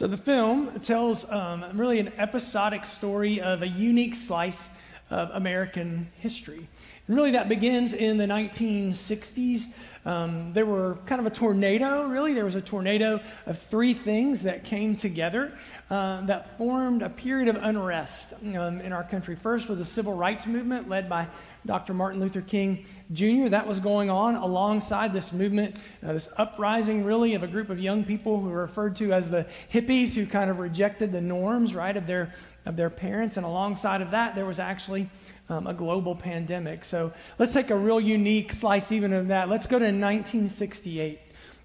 So 0.00 0.06
the 0.06 0.16
film 0.16 0.80
tells 0.80 1.30
um, 1.30 1.62
really 1.74 1.98
an 1.98 2.10
episodic 2.16 2.86
story 2.86 3.42
of 3.42 3.60
a 3.60 3.68
unique 3.68 4.14
slice 4.14 4.70
of 5.10 5.28
American 5.32 6.08
history. 6.16 6.66
And 7.06 7.16
really, 7.16 7.32
that 7.32 7.50
begins 7.50 7.92
in 7.92 8.16
the 8.16 8.24
1960s. 8.24 9.76
Um, 10.06 10.54
there 10.54 10.64
were 10.64 10.96
kind 11.04 11.20
of 11.20 11.26
a 11.26 11.30
tornado, 11.30 12.06
really. 12.06 12.32
There 12.32 12.46
was 12.46 12.54
a 12.54 12.62
tornado 12.62 13.20
of 13.44 13.58
three 13.58 13.92
things 13.92 14.44
that 14.44 14.64
came 14.64 14.96
together 14.96 15.52
uh, 15.90 16.22
that 16.22 16.56
formed 16.56 17.02
a 17.02 17.10
period 17.10 17.48
of 17.48 17.56
unrest 17.56 18.32
um, 18.42 18.80
in 18.80 18.94
our 18.94 19.04
country. 19.04 19.36
First 19.36 19.68
was 19.68 19.76
the 19.76 19.84
civil 19.84 20.16
rights 20.16 20.46
movement 20.46 20.88
led 20.88 21.10
by 21.10 21.28
Dr. 21.66 21.94
Martin 21.94 22.20
Luther 22.20 22.40
King 22.40 22.84
Jr. 23.12 23.48
That 23.48 23.66
was 23.66 23.80
going 23.80 24.10
on 24.10 24.36
alongside 24.36 25.12
this 25.12 25.32
movement, 25.32 25.76
uh, 26.02 26.12
this 26.12 26.32
uprising, 26.36 27.04
really, 27.04 27.34
of 27.34 27.42
a 27.42 27.46
group 27.46 27.70
of 27.70 27.78
young 27.78 28.04
people 28.04 28.40
who 28.40 28.48
were 28.48 28.62
referred 28.62 28.96
to 28.96 29.12
as 29.12 29.30
the 29.30 29.46
hippies, 29.72 30.14
who 30.14 30.26
kind 30.26 30.50
of 30.50 30.58
rejected 30.58 31.12
the 31.12 31.20
norms, 31.20 31.74
right, 31.74 31.96
of 31.96 32.06
their 32.06 32.32
of 32.66 32.76
their 32.76 32.90
parents. 32.90 33.36
And 33.36 33.46
alongside 33.46 34.02
of 34.02 34.10
that, 34.10 34.34
there 34.34 34.44
was 34.46 34.58
actually 34.58 35.08
um, 35.48 35.66
a 35.66 35.74
global 35.74 36.14
pandemic. 36.14 36.84
So 36.84 37.12
let's 37.38 37.52
take 37.52 37.70
a 37.70 37.76
real 37.76 38.00
unique 38.00 38.52
slice 38.52 38.92
even 38.92 39.12
of 39.12 39.28
that. 39.28 39.48
Let's 39.48 39.66
go 39.66 39.78
to 39.78 39.84
1968. 39.84 41.18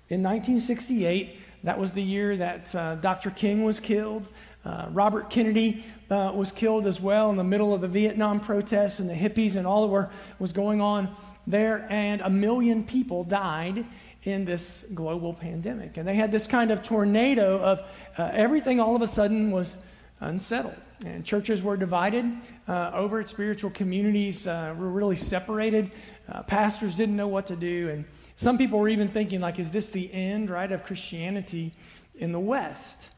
In 0.07 0.21
1968, 0.21 1.39
that 1.63 1.79
was 1.79 1.93
the 1.93 2.01
year 2.03 2.37
that 2.37 2.73
uh, 2.75 2.95
Dr. 2.95 3.31
King 3.31 3.63
was 3.63 3.79
killed. 3.79 4.27
Uh, 4.65 4.87
Robert 4.91 5.29
Kennedy 5.29 5.83
uh, 6.09 6.31
was 6.33 6.51
killed 6.51 6.87
as 6.87 6.99
well 6.99 7.29
in 7.29 7.37
the 7.37 7.43
middle 7.43 7.73
of 7.73 7.81
the 7.81 7.87
Vietnam 7.87 8.39
protests 8.39 8.99
and 8.99 9.09
the 9.09 9.13
hippies 9.13 9.55
and 9.55 9.67
all 9.67 9.83
that 9.83 9.87
were, 9.87 10.09
was 10.39 10.51
going 10.53 10.81
on 10.81 11.15
there. 11.45 11.85
And 11.89 12.21
a 12.21 12.29
million 12.29 12.83
people 12.83 13.23
died 13.23 13.85
in 14.23 14.45
this 14.45 14.85
global 14.93 15.33
pandemic. 15.33 15.97
And 15.97 16.07
they 16.07 16.15
had 16.15 16.31
this 16.31 16.47
kind 16.47 16.71
of 16.71 16.81
tornado 16.81 17.59
of 17.59 17.81
uh, 18.17 18.31
everything 18.33 18.79
all 18.79 18.95
of 18.95 19.01
a 19.03 19.07
sudden 19.07 19.51
was 19.51 19.77
unsettled. 20.19 20.75
And 21.05 21.23
churches 21.23 21.61
were 21.61 21.77
divided 21.77 22.25
uh, 22.67 22.91
over 22.93 23.19
it. 23.19 23.29
Spiritual 23.29 23.69
communities 23.69 24.47
uh, 24.47 24.73
were 24.77 24.89
really 24.89 25.15
separated. 25.15 25.91
Uh, 26.27 26.41
pastors 26.43 26.95
didn't 26.95 27.15
know 27.15 27.27
what 27.27 27.47
to 27.47 27.55
do. 27.55 27.89
And 27.89 28.05
some 28.33 28.57
people 28.57 28.79
were 28.79 28.89
even 28.89 29.09
thinking, 29.09 29.41
like, 29.41 29.59
is 29.59 29.71
this 29.71 29.91
the 29.91 30.11
end, 30.11 30.49
right, 30.49 30.71
of 30.71 30.83
Christianity 30.83 31.73
in 32.17 32.31
the 32.31 32.39
West? 32.39 33.09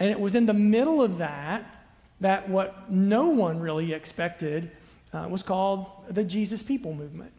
And 0.00 0.10
it 0.10 0.18
was 0.18 0.34
in 0.34 0.46
the 0.46 0.54
middle 0.54 1.00
of 1.00 1.18
that 1.18 1.64
that 2.20 2.48
what 2.48 2.90
no 2.90 3.28
one 3.28 3.60
really 3.60 3.92
expected 3.92 4.70
uh, 5.12 5.26
was 5.28 5.42
called 5.42 5.90
the 6.08 6.24
Jesus 6.24 6.62
People 6.62 6.94
movement. 6.94 7.32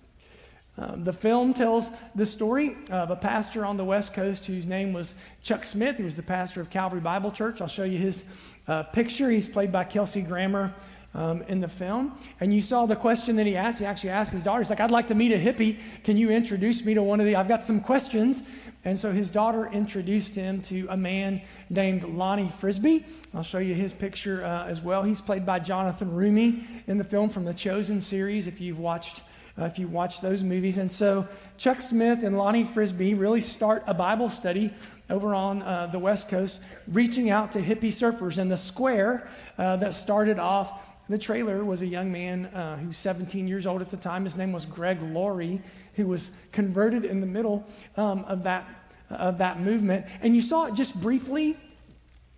Um, 0.77 1.03
the 1.03 1.13
film 1.13 1.53
tells 1.53 1.89
the 2.15 2.25
story 2.25 2.77
of 2.89 3.11
a 3.11 3.15
pastor 3.15 3.65
on 3.65 3.77
the 3.77 3.83
West 3.83 4.13
Coast 4.13 4.45
whose 4.45 4.65
name 4.65 4.93
was 4.93 5.15
Chuck 5.43 5.65
Smith. 5.65 5.97
He 5.97 6.03
was 6.03 6.15
the 6.15 6.23
pastor 6.23 6.61
of 6.61 6.69
Calvary 6.69 7.01
Bible 7.01 7.31
Church. 7.31 7.61
I'll 7.61 7.67
show 7.67 7.83
you 7.83 7.97
his 7.97 8.23
uh, 8.67 8.83
picture. 8.83 9.29
He's 9.29 9.49
played 9.49 9.71
by 9.71 9.83
Kelsey 9.83 10.21
Grammer 10.21 10.73
um, 11.13 11.41
in 11.43 11.59
the 11.59 11.67
film. 11.67 12.17
And 12.39 12.53
you 12.53 12.61
saw 12.61 12.85
the 12.85 12.95
question 12.95 13.35
that 13.35 13.45
he 13.45 13.55
asked. 13.55 13.79
He 13.79 13.85
actually 13.85 14.11
asked 14.11 14.31
his 14.31 14.43
daughter, 14.43 14.61
he's 14.61 14.69
like, 14.69 14.79
I'd 14.79 14.91
like 14.91 15.07
to 15.07 15.15
meet 15.15 15.33
a 15.33 15.37
hippie. 15.37 15.77
Can 16.03 16.17
you 16.17 16.29
introduce 16.29 16.85
me 16.85 16.93
to 16.93 17.03
one 17.03 17.19
of 17.19 17.25
the, 17.25 17.35
I've 17.35 17.49
got 17.49 17.63
some 17.63 17.81
questions. 17.81 18.43
And 18.83 18.97
so 18.97 19.11
his 19.11 19.29
daughter 19.29 19.67
introduced 19.67 20.33
him 20.35 20.61
to 20.63 20.87
a 20.89 20.97
man 20.97 21.41
named 21.69 22.03
Lonnie 22.03 22.49
Frisbee. 22.49 23.05
I'll 23.33 23.43
show 23.43 23.59
you 23.59 23.75
his 23.75 23.93
picture 23.93 24.43
uh, 24.43 24.65
as 24.65 24.81
well. 24.81 25.03
He's 25.03 25.21
played 25.21 25.45
by 25.45 25.59
Jonathan 25.59 26.11
Roumie 26.11 26.63
in 26.87 26.97
the 26.97 27.03
film 27.03 27.29
from 27.29 27.45
the 27.45 27.53
Chosen 27.53 28.01
series, 28.01 28.47
if 28.47 28.59
you've 28.59 28.79
watched. 28.79 29.21
Uh, 29.59 29.65
if 29.65 29.77
you 29.77 29.85
watch 29.85 30.21
those 30.21 30.43
movies. 30.43 30.77
And 30.77 30.89
so 30.89 31.27
Chuck 31.57 31.81
Smith 31.81 32.23
and 32.23 32.37
Lonnie 32.37 32.63
Frisbee 32.63 33.13
really 33.13 33.41
start 33.41 33.83
a 33.85 33.93
Bible 33.93 34.29
study 34.29 34.73
over 35.09 35.35
on 35.35 35.61
uh, 35.61 35.87
the 35.87 35.99
West 35.99 36.29
Coast, 36.29 36.59
reaching 36.87 37.29
out 37.29 37.51
to 37.51 37.61
hippie 37.61 37.89
surfers. 37.89 38.37
And 38.37 38.49
the 38.49 38.55
square 38.55 39.27
uh, 39.57 39.75
that 39.75 39.93
started 39.93 40.39
off 40.39 40.73
the 41.09 41.17
trailer 41.17 41.65
was 41.65 41.81
a 41.81 41.87
young 41.87 42.13
man 42.13 42.45
uh, 42.45 42.77
who's 42.77 42.95
17 42.97 43.45
years 43.45 43.67
old 43.67 43.81
at 43.81 43.89
the 43.89 43.97
time. 43.97 44.23
His 44.23 44.37
name 44.37 44.53
was 44.53 44.65
Greg 44.65 45.03
Laurie, 45.03 45.61
who 45.95 46.07
was 46.07 46.31
converted 46.51 47.05
in 47.05 47.21
the 47.21 47.27
middle 47.27 47.67
um, 47.97 48.23
of, 48.25 48.43
that, 48.43 48.67
of 49.09 49.37
that 49.37 49.59
movement. 49.59 50.05
And 50.21 50.35
you 50.35 50.41
saw 50.41 50.65
it 50.65 50.73
just 50.75 50.99
briefly 50.99 51.57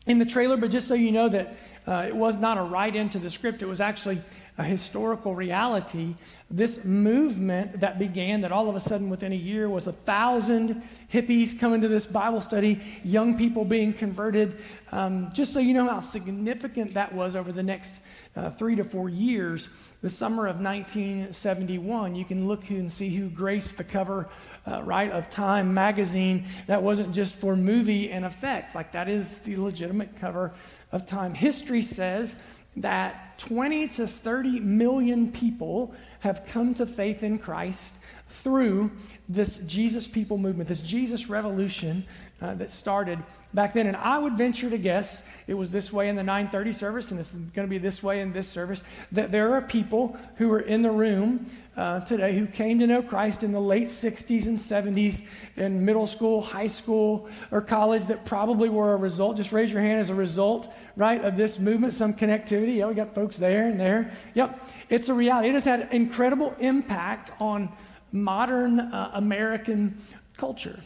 in 0.05 0.19
the 0.19 0.25
trailer, 0.25 0.57
but 0.57 0.71
just 0.71 0.87
so 0.87 0.93
you 0.93 1.11
know 1.11 1.29
that 1.29 1.55
uh, 1.87 2.05
it 2.07 2.15
was 2.15 2.39
not 2.39 2.57
a 2.57 2.61
write 2.61 2.95
into 2.95 3.19
the 3.19 3.29
script, 3.29 3.61
it 3.61 3.67
was 3.67 3.81
actually 3.81 4.21
a 4.57 4.63
historical 4.63 5.33
reality. 5.35 6.15
This 6.49 6.85
movement 6.85 7.79
that 7.79 7.97
began, 7.97 8.41
that 8.41 8.51
all 8.51 8.69
of 8.69 8.75
a 8.75 8.79
sudden 8.79 9.09
within 9.09 9.31
a 9.31 9.35
year 9.35 9.67
was 9.67 9.87
a 9.87 9.91
thousand 9.91 10.83
hippies 11.11 11.59
coming 11.59 11.81
to 11.81 11.87
this 11.87 12.05
Bible 12.05 12.41
study, 12.41 12.79
young 13.03 13.37
people 13.37 13.65
being 13.65 13.93
converted. 13.93 14.57
Um, 14.91 15.31
just 15.33 15.53
so 15.53 15.59
you 15.59 15.73
know 15.73 15.87
how 15.89 16.01
significant 16.01 16.93
that 16.93 17.13
was 17.13 17.35
over 17.35 17.51
the 17.51 17.63
next 17.63 17.99
uh, 18.35 18.49
three 18.49 18.75
to 18.75 18.83
four 18.83 19.09
years, 19.09 19.69
the 20.01 20.09
summer 20.09 20.47
of 20.47 20.59
1971, 20.59 22.15
you 22.15 22.25
can 22.25 22.47
look 22.47 22.69
and 22.69 22.91
see 22.91 23.09
who 23.09 23.29
graced 23.29 23.77
the 23.77 23.83
cover, 23.83 24.27
uh, 24.67 24.81
right, 24.83 25.11
of 25.11 25.29
Time 25.29 25.73
magazine. 25.73 26.45
That 26.67 26.81
wasn't 26.81 27.13
just 27.13 27.35
for 27.35 27.55
movie 27.55 28.09
and 28.09 28.25
effect, 28.25 28.75
like 28.75 28.93
that 28.93 29.07
is 29.07 29.39
the 29.39 29.55
legitimate 29.57 30.15
cover 30.15 30.53
of 30.91 31.05
Time. 31.05 31.33
History 31.33 31.81
says 31.81 32.35
that 32.77 33.37
20 33.37 33.87
to 33.89 34.07
30 34.07 34.59
million 34.61 35.31
people 35.31 35.93
have 36.21 36.45
come 36.47 36.73
to 36.75 36.85
faith 36.85 37.21
in 37.21 37.37
Christ 37.37 37.93
through 38.29 38.91
this 39.29 39.59
Jesus 39.59 40.07
people 40.07 40.37
movement, 40.37 40.67
this 40.67 40.81
Jesus 40.81 41.29
revolution 41.29 42.05
uh, 42.41 42.53
that 42.55 42.69
started 42.69 43.19
back 43.53 43.73
then. 43.73 43.87
And 43.87 43.95
I 43.95 44.17
would 44.17 44.33
venture 44.33 44.69
to 44.69 44.77
guess 44.77 45.23
it 45.47 45.53
was 45.53 45.71
this 45.71 45.93
way 45.93 46.09
in 46.09 46.15
the 46.15 46.23
930 46.23 46.71
service, 46.73 47.11
and 47.11 47.19
it's 47.19 47.31
going 47.31 47.65
to 47.65 47.69
be 47.69 47.77
this 47.77 48.03
way 48.03 48.19
in 48.19 48.33
this 48.33 48.47
service, 48.47 48.83
that 49.13 49.31
there 49.31 49.53
are 49.53 49.61
people 49.61 50.17
who 50.37 50.51
are 50.51 50.59
in 50.59 50.81
the 50.81 50.91
room 50.91 51.45
uh, 51.77 52.01
today 52.01 52.37
who 52.37 52.45
came 52.45 52.79
to 52.79 52.87
know 52.87 53.01
Christ 53.01 53.43
in 53.43 53.51
the 53.51 53.61
late 53.61 53.87
60s 53.87 54.45
and 54.45 54.57
70s 54.57 55.25
in 55.55 55.85
middle 55.85 56.05
school, 56.05 56.41
high 56.41 56.67
school, 56.67 57.29
or 57.49 57.61
college 57.61 58.05
that 58.07 58.25
probably 58.25 58.69
were 58.69 58.93
a 58.93 58.97
result. 58.97 59.37
Just 59.37 59.51
raise 59.51 59.71
your 59.71 59.81
hand 59.81 60.01
as 60.01 60.09
a 60.09 60.15
result, 60.15 60.71
right, 60.95 61.23
of 61.23 61.37
this 61.37 61.59
movement, 61.59 61.93
some 61.93 62.13
connectivity. 62.13 62.75
Yeah, 62.75 62.87
we 62.87 62.93
got 62.93 63.15
folks 63.15 63.37
there 63.37 63.67
and 63.67 63.79
there. 63.79 64.11
Yep, 64.33 64.69
it's 64.89 65.09
a 65.09 65.13
reality. 65.13 65.49
It 65.49 65.53
has 65.53 65.63
had 65.63 65.89
incredible 65.91 66.53
impact 66.59 67.31
on 67.39 67.71
modern 68.13 68.79
uh, 68.79 69.11
American 69.15 69.97
culture. 70.37 70.79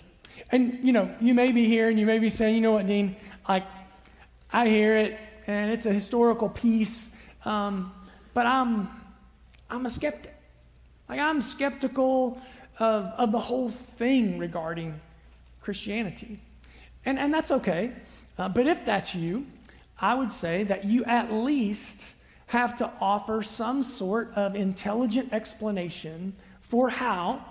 And, 0.52 0.80
you 0.82 0.94
know, 0.94 1.14
you 1.20 1.34
may 1.34 1.52
be 1.52 1.66
here 1.66 1.90
and 1.90 2.00
you 2.00 2.06
may 2.06 2.20
be 2.20 2.30
saying, 2.30 2.56
you 2.56 2.62
know 2.62 2.72
what, 2.72 2.88
Dean, 2.88 3.16
like, 3.48 3.66
I 4.52 4.70
hear 4.70 4.98
it 4.98 5.20
and 5.46 5.72
it's 5.72 5.86
a 5.86 5.94
historical 5.94 6.50
piece, 6.50 7.10
um, 7.46 7.94
but 8.34 8.46
I'm, 8.46 8.90
I'm 9.70 9.86
a 9.86 9.90
skeptic. 9.90 10.34
Like, 11.10 11.20
I'm 11.20 11.42
skeptical 11.42 12.42
of, 12.80 13.06
of 13.18 13.32
the 13.32 13.40
whole 13.40 13.70
thing 13.70 14.38
regarding 14.38 15.00
Christianity. 15.62 16.40
And, 17.06 17.20
and 17.20 17.34
that's 17.34 17.52
okay. 17.52 17.92
Uh, 18.38 18.50
but 18.50 18.68
if 18.68 18.86
that's 18.86 19.16
you, 19.16 19.46
I 20.00 20.16
would 20.16 20.32
say 20.32 20.64
that 20.64 20.86
you 20.86 21.04
at 21.06 21.32
least 21.32 22.14
have 22.48 22.78
to 22.78 22.90
offer 23.02 23.42
some 23.42 23.84
sort 23.84 24.32
of 24.36 24.56
intelligent 24.56 25.34
explanation 25.34 26.34
for 26.68 26.90
how 26.90 27.44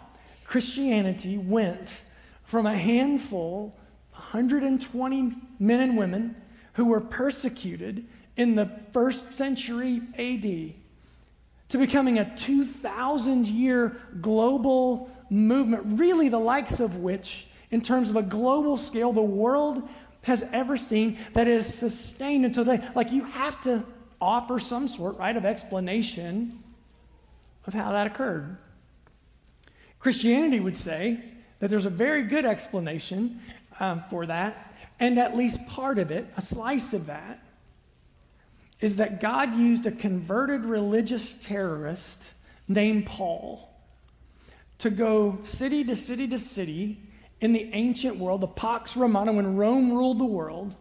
Christianity 0.45 1.39
went 1.39 2.03
from 2.45 2.67
a 2.67 2.77
handful, 2.77 3.77
120 4.13 5.33
men 5.59 5.81
and 5.81 5.97
women 5.97 6.37
who 6.75 6.85
were 6.85 7.01
persecuted 7.01 8.05
in 8.37 8.55
the 8.55 8.71
first 8.93 9.33
century 9.33 10.03
AD 10.19 10.75
to 11.69 11.79
becoming 11.79 12.19
a 12.19 12.37
2,000 12.37 13.47
year 13.49 13.97
global 14.21 15.11
movement, 15.31 15.83
really 15.99 16.29
the 16.29 16.39
likes 16.39 16.79
of 16.79 16.99
which, 16.99 17.49
in 17.71 17.81
terms 17.81 18.11
of 18.11 18.17
a 18.17 18.23
global 18.23 18.77
scale, 18.77 19.13
the 19.13 19.21
world 19.21 19.89
has 20.23 20.45
ever 20.53 20.77
seen 20.77 21.19
that 21.33 21.49
is 21.49 21.67
sustained 21.67 22.45
until 22.45 22.65
today. 22.65 22.87
Like 22.95 23.11
you 23.11 23.25
have 23.25 23.61
to 23.63 23.85
offer 24.21 24.59
some 24.59 24.87
sort, 24.87 25.19
right, 25.19 25.37
of 25.37 25.45
explanation 25.45 26.63
of 27.67 27.75
how 27.75 27.93
that 27.93 28.07
occurred. 28.07 28.57
Christianity 30.07 30.61
would 30.61 30.77
say 30.77 31.19
that 31.59 31.69
there's 31.69 31.85
a 31.85 31.91
very 31.91 32.23
good 32.23 32.45
explanation 32.45 33.41
um, 33.81 34.05
for 34.09 34.25
that, 34.25 34.73
and 35.01 35.19
at 35.19 35.37
least 35.37 35.67
part 35.67 35.99
of 35.99 36.13
it, 36.13 36.29
a 36.37 36.41
slice 36.41 36.93
of 36.93 37.07
that, 37.07 37.43
is 38.79 38.99
that 38.99 39.21
God 39.21 39.53
used 39.57 39.85
a 39.85 39.91
converted 39.91 40.65
religious 40.65 41.35
terrorist 41.35 42.35
named 42.69 43.07
Paul 43.07 43.69
to 44.79 44.91
go 44.91 45.41
city 45.43 45.83
to 45.83 45.97
city 45.97 46.29
to 46.29 46.39
city 46.39 47.01
in 47.41 47.53
the 47.53 47.69
ancient 47.73 48.15
world, 48.15 48.43
the 48.43 48.47
Pax 48.47 48.97
Romana, 48.97 49.33
when 49.33 49.57
Rome 49.57 49.93
ruled 49.93 50.21
the 50.21 50.25
world, 50.25 50.77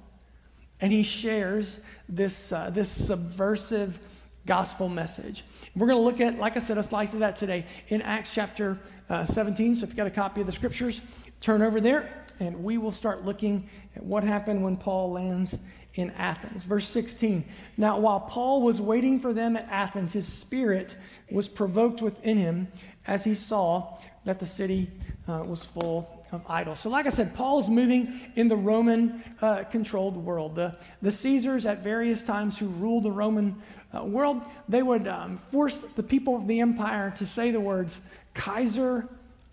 and 0.79 0.91
he 0.91 1.01
shares 1.01 1.79
this, 2.07 2.51
uh, 2.51 2.69
this 2.69 2.89
subversive 2.89 3.99
gospel 4.45 4.89
message. 4.89 5.43
We're 5.75 5.87
going 5.87 5.99
to 5.99 6.03
look 6.03 6.21
at, 6.21 6.39
like 6.39 6.55
I 6.55 6.59
said, 6.59 6.77
a 6.77 6.83
slice 6.83 7.13
of 7.13 7.19
that 7.19 7.35
today 7.35 7.65
in 7.87 8.01
Acts 8.01 8.33
chapter 8.33 8.79
uh, 9.09 9.25
17. 9.25 9.75
So 9.75 9.83
if 9.83 9.89
you've 9.89 9.97
got 9.97 10.07
a 10.07 10.11
copy 10.11 10.41
of 10.41 10.47
the 10.47 10.53
scriptures, 10.53 11.01
turn 11.41 11.61
over 11.61 11.81
there 11.81 12.25
and 12.39 12.63
we 12.63 12.77
will 12.77 12.91
start 12.91 13.25
looking 13.25 13.69
at 13.95 14.03
what 14.03 14.23
happened 14.23 14.63
when 14.63 14.77
Paul 14.77 15.11
lands 15.11 15.59
in 15.93 16.11
Athens. 16.11 16.63
Verse 16.63 16.87
16. 16.87 17.45
Now, 17.77 17.97
while 17.99 18.19
Paul 18.19 18.61
was 18.61 18.81
waiting 18.81 19.19
for 19.19 19.33
them 19.33 19.55
at 19.55 19.67
Athens, 19.69 20.13
his 20.13 20.27
spirit 20.27 20.95
was 21.31 21.47
provoked 21.47 22.01
within 22.01 22.37
him 22.37 22.67
as 23.07 23.23
he 23.23 23.33
saw 23.33 23.97
that 24.25 24.39
the 24.39 24.45
city 24.45 24.91
uh, 25.27 25.43
was 25.45 25.63
full 25.63 26.24
of 26.35 26.43
idols. 26.49 26.79
So, 26.79 26.89
like 26.89 27.05
I 27.05 27.09
said, 27.09 27.33
Paul 27.33 27.59
is 27.59 27.69
moving 27.69 28.19
in 28.35 28.47
the 28.47 28.55
Roman 28.55 29.23
uh, 29.41 29.63
controlled 29.63 30.17
world. 30.17 30.55
The, 30.55 30.75
the 31.01 31.11
Caesars, 31.11 31.65
at 31.65 31.79
various 31.79 32.23
times, 32.23 32.57
who 32.57 32.67
ruled 32.67 33.03
the 33.03 33.11
Roman 33.11 33.61
uh, 33.95 34.03
world, 34.03 34.41
they 34.69 34.83
would 34.83 35.07
um, 35.07 35.37
force 35.51 35.79
the 35.79 36.03
people 36.03 36.35
of 36.35 36.47
the 36.47 36.59
empire 36.59 37.13
to 37.17 37.25
say 37.25 37.51
the 37.51 37.59
words 37.59 37.99
Kaiser 38.33 39.07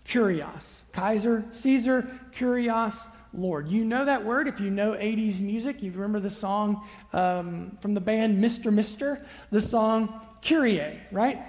Kyrios. 0.05 0.81
Kaiser, 0.91 1.45
Caesar, 1.51 2.19
Kyrios, 2.35 3.07
Lord. 3.33 3.67
You 3.67 3.83
know 3.83 4.05
that 4.05 4.25
word 4.25 4.47
if 4.47 4.59
you 4.59 4.69
know 4.69 4.91
80s 4.91 5.41
music. 5.41 5.81
You 5.81 5.91
remember 5.91 6.19
the 6.19 6.29
song 6.29 6.87
um, 7.13 7.77
from 7.81 7.93
the 7.93 8.01
band 8.01 8.43
Mr. 8.43 8.71
Mister, 8.71 9.25
the 9.49 9.61
song 9.61 10.21
Kyrie, 10.41 10.99
right? 11.11 11.39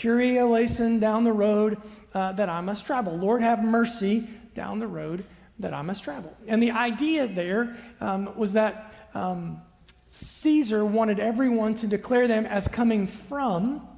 Kyrie 0.00 0.38
eleison 0.38 0.98
down 0.98 1.24
the 1.24 1.32
road 1.32 1.78
uh, 2.14 2.32
that 2.32 2.48
I 2.48 2.60
must 2.60 2.86
travel. 2.86 3.16
Lord, 3.16 3.42
have 3.42 3.62
mercy 3.62 4.28
down 4.60 4.78
the 4.78 4.86
road 4.86 5.24
that 5.58 5.72
I 5.72 5.80
must 5.80 6.04
travel. 6.04 6.36
And 6.46 6.62
the 6.62 6.72
idea 6.72 7.26
there 7.26 7.78
um, 7.98 8.36
was 8.36 8.52
that 8.52 8.94
um, 9.14 9.62
Caesar 10.10 10.84
wanted 10.84 11.18
everyone 11.18 11.74
to 11.76 11.86
declare 11.86 12.28
them 12.28 12.44
as 12.44 12.68
coming 12.68 13.06
from, 13.06 13.88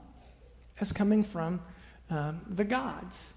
as 0.81 0.93
coming 0.93 1.25
from 1.25 1.61
um, 2.11 2.43
the 2.47 2.62
gods. 2.62 3.35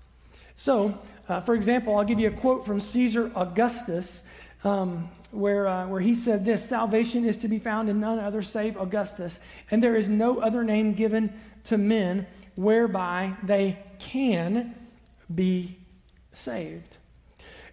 So, 0.55 0.99
uh, 1.27 1.41
for 1.41 1.55
example, 1.55 1.97
I'll 1.97 2.05
give 2.05 2.19
you 2.19 2.27
a 2.27 2.37
quote 2.43 2.63
from 2.63 2.79
Caesar 2.79 3.31
Augustus, 3.35 4.21
um, 4.63 5.09
where, 5.31 5.67
uh, 5.67 5.87
where 5.87 6.01
he 6.01 6.13
said 6.13 6.45
this 6.45 6.63
Salvation 6.63 7.25
is 7.25 7.37
to 7.37 7.47
be 7.47 7.57
found 7.57 7.89
in 7.89 7.99
none 7.99 8.19
other 8.19 8.43
save 8.43 8.77
Augustus, 8.77 9.39
and 9.71 9.81
there 9.81 9.95
is 9.95 10.09
no 10.09 10.41
other 10.41 10.63
name 10.63 10.93
given 10.93 11.33
to 11.63 11.79
men 11.79 12.27
whereby 12.53 13.33
they 13.41 13.79
can 13.97 14.75
be 15.33 15.79
saved. 16.31 16.97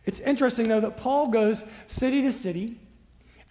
It's 0.05 0.21
interesting, 0.21 0.69
though, 0.69 0.81
that 0.81 0.97
Paul 0.97 1.29
goes 1.29 1.65
city 1.87 2.23
to 2.23 2.33
city, 2.33 2.77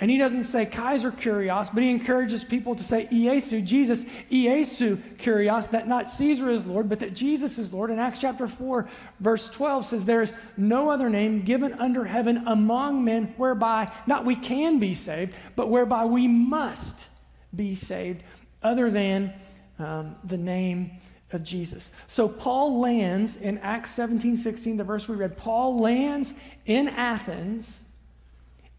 and 0.01 0.09
he 0.09 0.18
doesn't 0.18 0.45
say 0.45 0.65
Kaiser 0.65 1.12
Kyrios, 1.12 1.71
but 1.71 1.83
he 1.83 1.92
encourages 1.92 2.44
people 2.44 2.75
to 2.75 2.83
say 2.83 3.07
Iesu, 3.12 3.63
Jesus, 3.63 4.03
Iesu 4.31 4.98
Kyrios, 5.18 5.69
that 5.69 5.88
not 5.88 6.09
Caesar 6.09 6.50
is 6.50 6.65
Lord, 6.65 6.89
but 6.89 7.00
that 7.01 7.13
Jesus 7.13 7.59
is 7.59 7.71
Lord. 7.71 7.92
In 7.92 8.00
Acts 8.00 8.18
chapter 8.18 8.48
4, 8.48 8.89
verse 9.19 9.48
12 9.51 9.86
says, 9.86 10.06
There 10.06 10.24
is 10.24 10.33
no 10.57 10.89
other 10.89 11.07
name 11.07 11.44
given 11.44 11.71
under 11.74 12.03
heaven 12.03 12.38
among 12.48 13.06
men 13.06 13.36
whereby 13.38 13.92
not 14.07 14.25
we 14.25 14.36
can 14.36 14.80
be 14.80 14.95
saved, 14.95 15.36
but 15.56 15.69
whereby 15.69 16.06
we 16.06 16.27
must 16.27 17.07
be 17.56 17.75
saved, 17.75 18.24
other 18.63 18.89
than 18.89 19.31
um, 19.77 20.15
the 20.24 20.38
name 20.38 20.92
of 21.33 21.44
Jesus. 21.44 21.92
So 22.07 22.28
Paul 22.28 22.80
lands 22.80 23.38
in 23.38 23.57
Acts 23.60 23.92
17 23.92 24.36
16, 24.36 24.78
the 24.78 24.83
verse 24.83 25.07
we 25.07 25.16
read. 25.16 25.38
Paul 25.38 25.78
lands 25.78 26.33
in 26.66 26.88
Athens, 26.88 27.83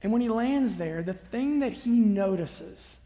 and 0.02 0.12
when 0.12 0.20
he 0.20 0.28
lands 0.28 0.76
there, 0.76 1.02
the 1.02 1.14
thing 1.14 1.60
that 1.60 1.72
he 1.72 1.90
notices 1.90 2.98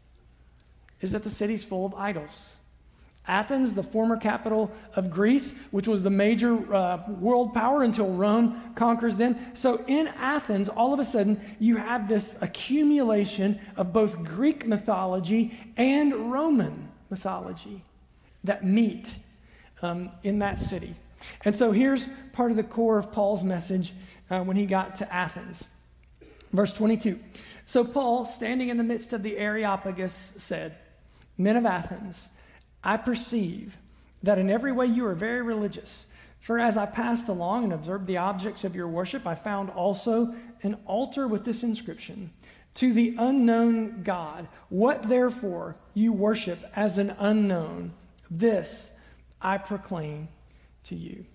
is 1.01 1.11
that 1.11 1.23
the 1.23 1.29
city's 1.29 1.63
full 1.63 1.85
of 1.85 1.93
idols. 1.93 2.57
Athens, 3.27 3.73
the 3.73 3.83
former 3.83 4.15
capital 4.15 4.71
of 4.95 5.11
Greece, 5.11 5.53
which 5.71 5.87
was 5.87 6.01
the 6.01 6.09
major 6.09 6.73
uh, 6.73 6.99
world 7.19 7.53
power 7.53 7.83
until 7.83 8.13
Rome 8.13 8.73
conquers 8.75 9.17
them. 9.17 9.35
So 9.53 9.83
in 9.85 10.07
Athens, 10.07 10.69
all 10.69 10.93
of 10.93 10.99
a 10.99 11.03
sudden, 11.03 11.41
you 11.59 11.75
have 11.75 12.07
this 12.07 12.37
accumulation 12.41 13.59
of 13.75 13.91
both 13.91 14.23
Greek 14.23 14.65
mythology 14.65 15.57
and 15.75 16.31
Roman 16.31 16.87
mythology 17.09 17.83
that 18.45 18.63
meet 18.63 19.15
um, 19.81 20.11
in 20.23 20.39
that 20.39 20.59
city. 20.59 20.95
And 21.43 21.55
so 21.55 21.71
here's 21.71 22.07
part 22.33 22.51
of 22.51 22.57
the 22.57 22.63
core 22.63 22.97
of 22.97 23.11
Paul's 23.11 23.43
message 23.43 23.93
uh, 24.29 24.41
when 24.41 24.57
he 24.57 24.65
got 24.65 24.95
to 24.95 25.13
Athens. 25.13 25.67
Verse 26.51 26.73
22. 26.73 27.19
So 27.65 27.83
Paul, 27.83 28.25
standing 28.25 28.69
in 28.69 28.77
the 28.77 28.83
midst 28.83 29.13
of 29.13 29.23
the 29.23 29.37
Areopagus, 29.37 30.33
said, 30.37 30.77
Men 31.37 31.57
of 31.57 31.65
Athens, 31.65 32.29
I 32.83 32.97
perceive 32.97 33.77
that 34.23 34.39
in 34.39 34.49
every 34.49 34.71
way 34.71 34.85
you 34.85 35.05
are 35.05 35.15
very 35.15 35.41
religious. 35.41 36.07
For 36.39 36.59
as 36.59 36.77
I 36.77 36.85
passed 36.85 37.27
along 37.27 37.65
and 37.65 37.73
observed 37.73 38.07
the 38.07 38.17
objects 38.17 38.63
of 38.63 38.75
your 38.75 38.87
worship, 38.87 39.27
I 39.27 39.35
found 39.35 39.69
also 39.69 40.33
an 40.63 40.77
altar 40.85 41.27
with 41.27 41.43
this 41.43 41.63
inscription 41.63 42.31
To 42.75 42.93
the 42.93 43.15
unknown 43.17 44.03
God. 44.03 44.47
What 44.69 45.03
therefore 45.03 45.75
you 45.93 46.13
worship 46.13 46.59
as 46.75 46.97
an 46.97 47.15
unknown, 47.19 47.91
this 48.31 48.91
I 49.41 49.57
proclaim 49.57 50.29
to 50.85 50.95
you. 50.95 51.25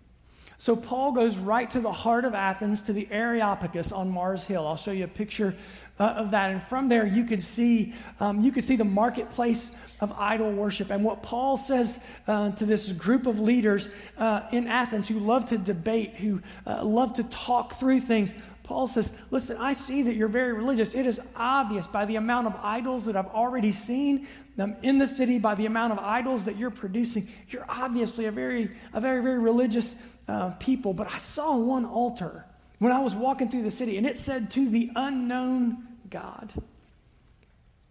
So 0.62 0.76
Paul 0.76 1.10
goes 1.10 1.37
right 1.38 1.69
to 1.70 1.81
the 1.81 1.90
heart 1.90 2.25
of 2.25 2.34
Athens, 2.34 2.82
to 2.82 2.93
the 2.93 3.08
Areopagus 3.10 3.90
on 3.90 4.10
Mars 4.10 4.44
Hill. 4.44 4.64
I'll 4.64 4.76
show 4.76 4.93
you 4.93 5.02
a 5.02 5.08
picture 5.08 5.56
uh, 5.99 6.04
of 6.04 6.31
that, 6.31 6.52
and 6.52 6.62
from 6.62 6.88
there 6.88 7.04
you 7.04 7.25
could 7.25 7.43
see 7.43 7.94
um, 8.20 8.43
you 8.43 8.52
could 8.52 8.62
see 8.62 8.76
the 8.76 8.84
marketplace 8.84 9.72
of 10.00 10.12
idol 10.12 10.52
worship. 10.52 10.90
And 10.90 11.02
what 11.02 11.25
Paul 11.25 11.56
says 11.56 11.99
uh, 12.28 12.52
to 12.52 12.64
this 12.64 12.93
group 12.93 13.26
of 13.26 13.40
leaders 13.40 13.88
uh, 14.19 14.43
in 14.52 14.69
Athens 14.69 15.08
who 15.08 15.19
love 15.19 15.49
to 15.49 15.58
debate, 15.58 16.14
who 16.14 16.40
uh, 16.64 16.84
love 16.84 17.14
to 17.14 17.25
talk 17.25 17.75
through 17.75 17.99
things. 17.99 18.32
Paul 18.73 18.87
says, 18.87 19.15
Listen, 19.31 19.59
I 19.59 19.75
see 19.75 20.01
that 20.05 20.15
you're 20.15 20.29
very 20.29 20.55
religious. 20.55 20.95
It 20.95 21.05
is 21.05 21.21
obvious 21.37 21.87
by 21.87 22.07
the 22.07 22.17
amount 22.17 22.47
of 22.47 22.57
idols 22.63 23.05
that 23.05 23.17
I've 23.17 23.27
already 23.27 23.71
seen 23.71 24.27
them 24.57 24.77
in 24.81 24.97
the 24.97 25.07
city, 25.07 25.39
by 25.39 25.55
the 25.55 25.67
amount 25.67 25.93
of 25.93 25.99
idols 25.99 26.45
that 26.45 26.57
you're 26.57 26.71
producing. 26.71 27.29
You're 27.51 27.67
obviously 27.69 28.25
a 28.25 28.31
very, 28.31 28.71
a 28.95 29.01
very, 29.01 29.23
very 29.23 29.39
religious 29.39 29.95
uh, 30.27 30.53
people. 30.53 30.95
But 30.95 31.13
I 31.13 31.19
saw 31.19 31.55
one 31.55 31.85
altar 31.85 32.47
when 32.79 32.93
I 32.93 33.01
was 33.01 33.15
walking 33.15 33.51
through 33.51 33.65
the 33.65 33.71
city, 33.71 33.99
and 33.99 34.07
it 34.07 34.17
said, 34.17 34.51
To 34.53 34.67
the 34.67 34.91
unknown 34.97 35.87
God. 36.09 36.51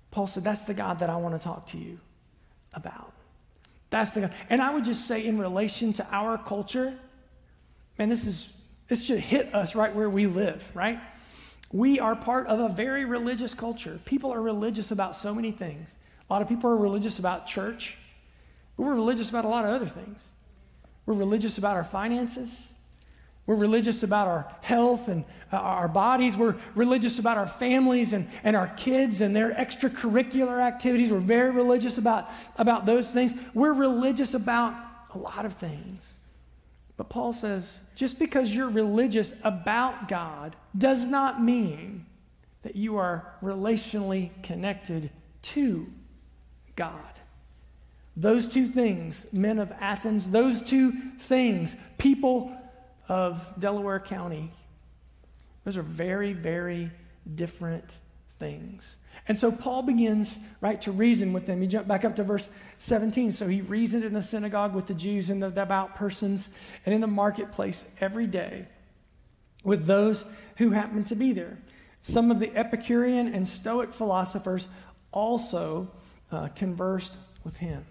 Paul 0.10 0.26
said, 0.26 0.44
That's 0.44 0.64
the 0.64 0.74
God 0.74 0.98
that 0.98 1.12
I 1.12 1.18
want 1.18 1.40
to 1.40 1.44
talk 1.44 1.68
to 1.68 1.78
you 1.78 2.00
about. 2.74 3.14
That's 3.92 4.12
the 4.12 4.22
God. 4.22 4.34
And 4.50 4.64
I 4.64 4.74
would 4.74 4.86
just 4.86 5.08
say, 5.08 5.24
in 5.24 5.38
relation 5.38 5.94
to 5.94 6.08
our 6.12 6.40
culture, 6.40 6.98
man, 8.00 8.10
this 8.10 8.26
is 8.26 8.52
this 8.92 9.06
should 9.06 9.20
hit 9.20 9.56
us 9.56 9.74
right 9.74 9.96
where 9.96 10.10
we 10.10 10.28
live, 10.28 10.70
right? 10.74 11.00
We 11.72 12.02
are 12.02 12.14
part 12.14 12.48
of 12.48 12.60
a 12.60 12.68
very 12.68 13.06
religious 13.06 13.54
culture. 13.54 14.02
People 14.04 14.34
are 14.34 14.42
religious 14.42 14.92
about 14.92 15.16
so 15.16 15.34
many 15.34 15.52
things. 15.52 15.96
A 16.30 16.34
lot 16.34 16.42
of 16.42 16.50
people 16.50 16.70
are 16.70 16.76
religious 16.76 17.18
about 17.18 17.48
church, 17.48 17.98
but 18.76 18.84
we're 18.84 18.96
religious 18.96 19.30
about 19.30 19.46
a 19.46 19.48
lot 19.48 19.64
of 19.64 19.72
other 19.72 19.88
things. 19.88 20.30
We're 21.06 21.14
religious 21.14 21.58
about 21.58 21.78
our 21.78 21.86
finances. 21.86 22.68
We're 23.46 23.56
religious 23.56 24.04
about 24.04 24.28
our 24.28 24.54
health 24.62 25.08
and 25.08 25.24
uh, 25.54 25.56
our 25.56 25.88
bodies. 25.88 26.36
We're 26.36 26.58
religious 26.76 27.18
about 27.18 27.38
our 27.38 27.48
families 27.48 28.12
and, 28.12 28.28
and 28.44 28.58
our 28.58 28.68
kids 28.68 29.22
and 29.22 29.34
their 29.34 29.52
extracurricular 29.52 30.60
activities. 30.60 31.14
We're 31.14 31.20
very 31.20 31.52
religious 31.52 31.98
about, 31.98 32.30
about 32.58 32.86
those 32.86 33.10
things. 33.10 33.36
We're 33.54 33.72
religious 33.72 34.34
about 34.34 34.76
a 35.16 35.18
lot 35.18 35.46
of 35.46 35.54
things. 35.54 36.18
But 36.98 37.10
Paul 37.10 37.34
says 37.34 37.82
just 37.96 38.20
because 38.20 38.54
you're 38.54 38.70
religious 38.70 39.36
about 39.44 40.08
God 40.08 40.56
does 40.78 41.08
not 41.08 41.42
mean 41.42 42.06
that 42.64 42.76
you 42.76 42.98
are 42.98 43.34
relationally 43.42 44.30
connected 44.44 45.10
to 45.42 45.88
God. 46.76 47.20
Those 48.16 48.48
two 48.48 48.68
things, 48.68 49.28
men 49.32 49.58
of 49.58 49.72
Athens, 49.80 50.30
those 50.32 50.62
two 50.62 50.92
things, 51.20 51.76
people 51.98 52.56
of 53.08 53.46
Delaware 53.58 54.00
County, 54.00 54.52
those 55.64 55.78
are 55.78 55.84
very, 55.84 56.34
very 56.34 56.92
different 57.34 57.98
things. 58.42 58.98
And 59.28 59.38
so 59.38 59.52
Paul 59.52 59.84
begins, 59.84 60.40
right, 60.62 60.82
to 60.82 60.92
reason 60.92 61.32
with 61.32 61.46
them. 61.46 61.62
You 61.62 61.68
jump 61.68 61.88
back 61.88 62.04
up 62.04 62.16
to 62.16 62.24
verse 62.24 62.50
17. 62.80 63.32
So 63.32 63.48
he 63.48 63.62
reasoned 63.62 64.04
in 64.04 64.14
the 64.14 64.22
synagogue 64.22 64.74
with 64.74 64.88
the 64.88 64.96
Jews 64.96 65.30
and 65.30 65.42
the 65.42 65.50
devout 65.50 65.96
persons 65.96 66.50
and 66.86 66.94
in 66.94 67.02
the 67.02 67.08
marketplace 67.08 67.88
every 68.02 68.26
day 68.26 68.66
with 69.64 69.86
those 69.86 70.26
who 70.58 70.72
happened 70.72 71.08
to 71.08 71.16
be 71.16 71.34
there. 71.34 71.60
Some 72.02 72.32
of 72.32 72.40
the 72.40 72.54
Epicurean 72.58 73.28
and 73.28 73.48
Stoic 73.48 73.94
philosophers 73.94 74.68
also 75.12 75.92
uh, 76.32 76.48
conversed 76.48 77.16
with 77.44 77.58
him. 77.58 77.86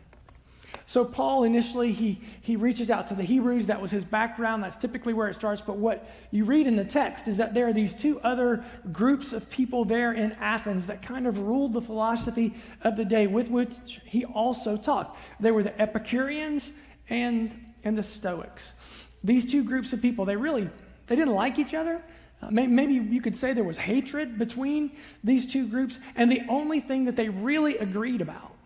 So 0.90 1.04
Paul 1.04 1.44
initially 1.44 1.92
he 1.92 2.20
he 2.42 2.56
reaches 2.56 2.90
out 2.90 3.06
to 3.06 3.14
the 3.14 3.23
Hebrews. 3.23 3.66
That 3.66 3.80
was 3.80 3.92
his 3.92 4.04
background. 4.04 4.64
That's 4.64 4.75
typically 4.75 5.12
where 5.12 5.28
it 5.28 5.35
starts. 5.35 5.62
But 5.62 5.76
what 5.76 6.11
you 6.32 6.44
read 6.44 6.66
in 6.66 6.75
the 6.75 6.85
text 6.85 7.28
is 7.28 7.37
that 7.37 7.54
there 7.54 7.68
are 7.68 7.73
these 7.73 7.94
two 7.94 8.18
other 8.23 8.64
groups 8.90 9.32
of 9.32 9.49
people 9.50 9.85
there 9.85 10.12
in 10.12 10.32
Athens 10.32 10.88
that 10.88 11.00
kind 11.00 11.28
of 11.28 11.38
ruled 11.38 11.75
the 11.75 11.80
philosophy 11.80 12.54
of 12.82 12.97
the 12.97 13.04
day 13.04 13.28
with 13.28 13.49
which 13.52 14.00
he 14.04 14.25
also 14.25 14.76
talked. 14.76 15.16
They 15.38 15.52
were 15.52 15.62
the 15.62 15.80
Epicureans 15.80 16.73
and 17.09 17.73
and 17.85 17.97
the 17.97 18.02
Stoics. 18.02 18.75
These 19.23 19.49
two 19.49 19.62
groups 19.62 19.92
of 19.92 20.02
people, 20.02 20.25
they 20.25 20.35
really 20.35 20.68
they 21.06 21.14
didn't 21.14 21.37
like 21.37 21.61
each 21.61 21.73
other. 21.73 22.02
Uh, 22.42 22.49
maybe 22.50 22.94
you 22.94 23.23
could 23.23 23.37
say 23.37 23.52
there 23.52 23.62
was 23.62 23.78
hatred 23.78 24.40
between 24.40 24.90
these 25.23 25.47
two 25.47 25.68
groups, 25.68 26.00
and 26.16 26.32
the 26.32 26.42
only 26.49 26.80
thing 26.80 27.04
that 27.04 27.14
they 27.14 27.28
really 27.28 27.78
agreed 27.78 28.20
about 28.20 28.56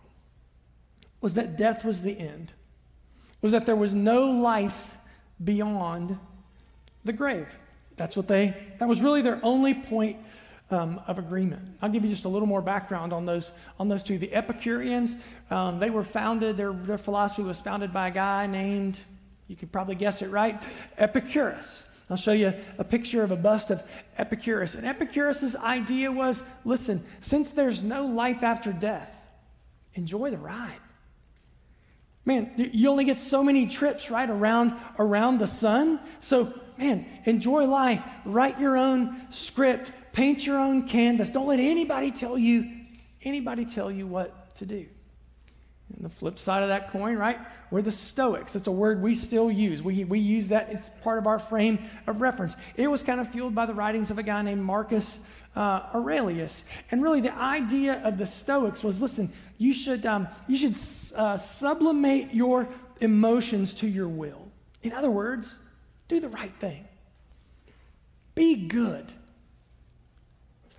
was 1.24 1.34
that 1.34 1.56
death 1.56 1.86
was 1.86 2.02
the 2.02 2.20
end, 2.20 2.52
was 3.40 3.52
that 3.52 3.64
there 3.64 3.74
was 3.74 3.94
no 3.94 4.26
life 4.26 4.98
beyond 5.42 6.18
the 7.02 7.14
grave. 7.14 7.48
That's 7.96 8.14
what 8.14 8.28
they, 8.28 8.54
that 8.78 8.86
was 8.86 9.00
really 9.00 9.22
their 9.22 9.40
only 9.42 9.72
point 9.72 10.18
um, 10.70 11.00
of 11.06 11.18
agreement. 11.18 11.62
I'll 11.80 11.88
give 11.88 12.04
you 12.04 12.10
just 12.10 12.26
a 12.26 12.28
little 12.28 12.46
more 12.46 12.60
background 12.60 13.14
on 13.14 13.24
those, 13.24 13.52
on 13.80 13.88
those 13.88 14.02
two. 14.02 14.18
The 14.18 14.34
Epicureans, 14.34 15.16
um, 15.50 15.78
they 15.78 15.88
were 15.88 16.04
founded, 16.04 16.58
their, 16.58 16.74
their 16.74 16.98
philosophy 16.98 17.42
was 17.42 17.58
founded 17.58 17.90
by 17.90 18.08
a 18.08 18.10
guy 18.10 18.46
named, 18.46 19.00
you 19.48 19.56
could 19.56 19.72
probably 19.72 19.94
guess 19.94 20.20
it 20.20 20.28
right, 20.28 20.62
Epicurus. 20.98 21.90
I'll 22.10 22.18
show 22.18 22.32
you 22.32 22.52
a 22.76 22.84
picture 22.84 23.22
of 23.22 23.30
a 23.30 23.36
bust 23.36 23.70
of 23.70 23.82
Epicurus. 24.18 24.74
And 24.74 24.86
Epicurus's 24.86 25.56
idea 25.56 26.12
was 26.12 26.42
listen, 26.66 27.02
since 27.20 27.52
there's 27.52 27.82
no 27.82 28.04
life 28.04 28.42
after 28.42 28.74
death, 28.74 29.22
enjoy 29.94 30.30
the 30.30 30.36
ride. 30.36 30.80
Man, 32.24 32.52
you 32.56 32.88
only 32.88 33.04
get 33.04 33.18
so 33.18 33.44
many 33.44 33.66
trips 33.66 34.10
right 34.10 34.28
around 34.28 34.74
around 34.98 35.38
the 35.38 35.46
sun. 35.46 36.00
So, 36.20 36.58
man, 36.78 37.06
enjoy 37.24 37.66
life. 37.66 38.02
Write 38.24 38.58
your 38.58 38.78
own 38.78 39.30
script, 39.30 39.92
paint 40.12 40.46
your 40.46 40.58
own 40.58 40.88
canvas. 40.88 41.28
Don't 41.28 41.46
let 41.46 41.60
anybody 41.60 42.10
tell 42.10 42.38
you 42.38 42.70
anybody 43.22 43.64
tell 43.64 43.90
you 43.90 44.06
what 44.06 44.54
to 44.56 44.66
do. 44.66 44.86
And 45.94 46.04
the 46.04 46.08
flip 46.08 46.38
side 46.38 46.62
of 46.62 46.70
that 46.70 46.90
coin, 46.90 47.16
right? 47.16 47.38
We're 47.70 47.82
the 47.82 47.92
Stoics. 47.92 48.56
It's 48.56 48.66
a 48.66 48.72
word 48.72 49.02
we 49.02 49.14
still 49.14 49.50
use. 49.50 49.82
We, 49.82 50.04
we 50.04 50.18
use 50.18 50.48
that, 50.48 50.70
it's 50.70 50.88
part 51.02 51.18
of 51.18 51.26
our 51.26 51.38
frame 51.38 51.78
of 52.06 52.20
reference. 52.20 52.56
It 52.76 52.88
was 52.88 53.02
kind 53.02 53.20
of 53.20 53.28
fueled 53.28 53.54
by 53.54 53.66
the 53.66 53.74
writings 53.74 54.10
of 54.10 54.18
a 54.18 54.22
guy 54.22 54.40
named 54.42 54.62
Marcus 54.62 55.20
uh, 55.56 55.82
Aurelius. 55.94 56.64
And 56.90 57.02
really, 57.02 57.20
the 57.20 57.34
idea 57.34 58.02
of 58.04 58.18
the 58.18 58.26
Stoics 58.26 58.82
was 58.82 59.00
listen, 59.00 59.32
you 59.58 59.72
should, 59.72 60.04
um, 60.06 60.28
you 60.48 60.56
should 60.56 60.76
uh, 61.16 61.36
sublimate 61.36 62.34
your 62.34 62.68
emotions 63.00 63.74
to 63.74 63.88
your 63.88 64.08
will. 64.08 64.48
In 64.82 64.92
other 64.92 65.10
words, 65.10 65.60
do 66.08 66.20
the 66.20 66.28
right 66.28 66.52
thing, 66.52 66.86
be 68.34 68.66
good. 68.66 69.12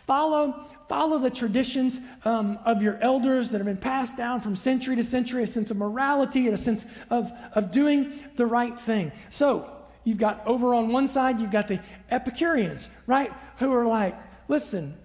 Follow, 0.06 0.68
follow 0.88 1.18
the 1.18 1.32
traditions 1.32 2.00
um, 2.26 2.60
of 2.64 2.84
your 2.84 3.00
elders 3.02 3.50
that 3.50 3.58
have 3.58 3.66
been 3.66 3.76
passed 3.76 4.16
down 4.16 4.40
from 4.40 4.56
century 4.56 4.96
to 4.96 5.04
century, 5.04 5.42
a 5.42 5.48
sense 5.48 5.72
of 5.72 5.78
morality 5.78 6.46
and 6.46 6.54
a 6.54 6.60
sense 6.60 6.86
of, 7.10 7.32
of 7.54 7.72
doing 7.72 8.14
the 8.36 8.46
right 8.46 8.78
thing. 8.80 9.12
So, 9.30 9.72
you've 10.04 10.20
got 10.20 10.46
over 10.46 10.76
on 10.76 10.92
one 10.92 11.08
side, 11.08 11.40
you've 11.40 11.50
got 11.50 11.68
the 11.68 11.80
Epicureans, 12.12 12.88
right? 13.08 13.32
Who 13.58 13.74
are 13.74 13.88
like, 13.88 14.16
listen, 14.48 14.96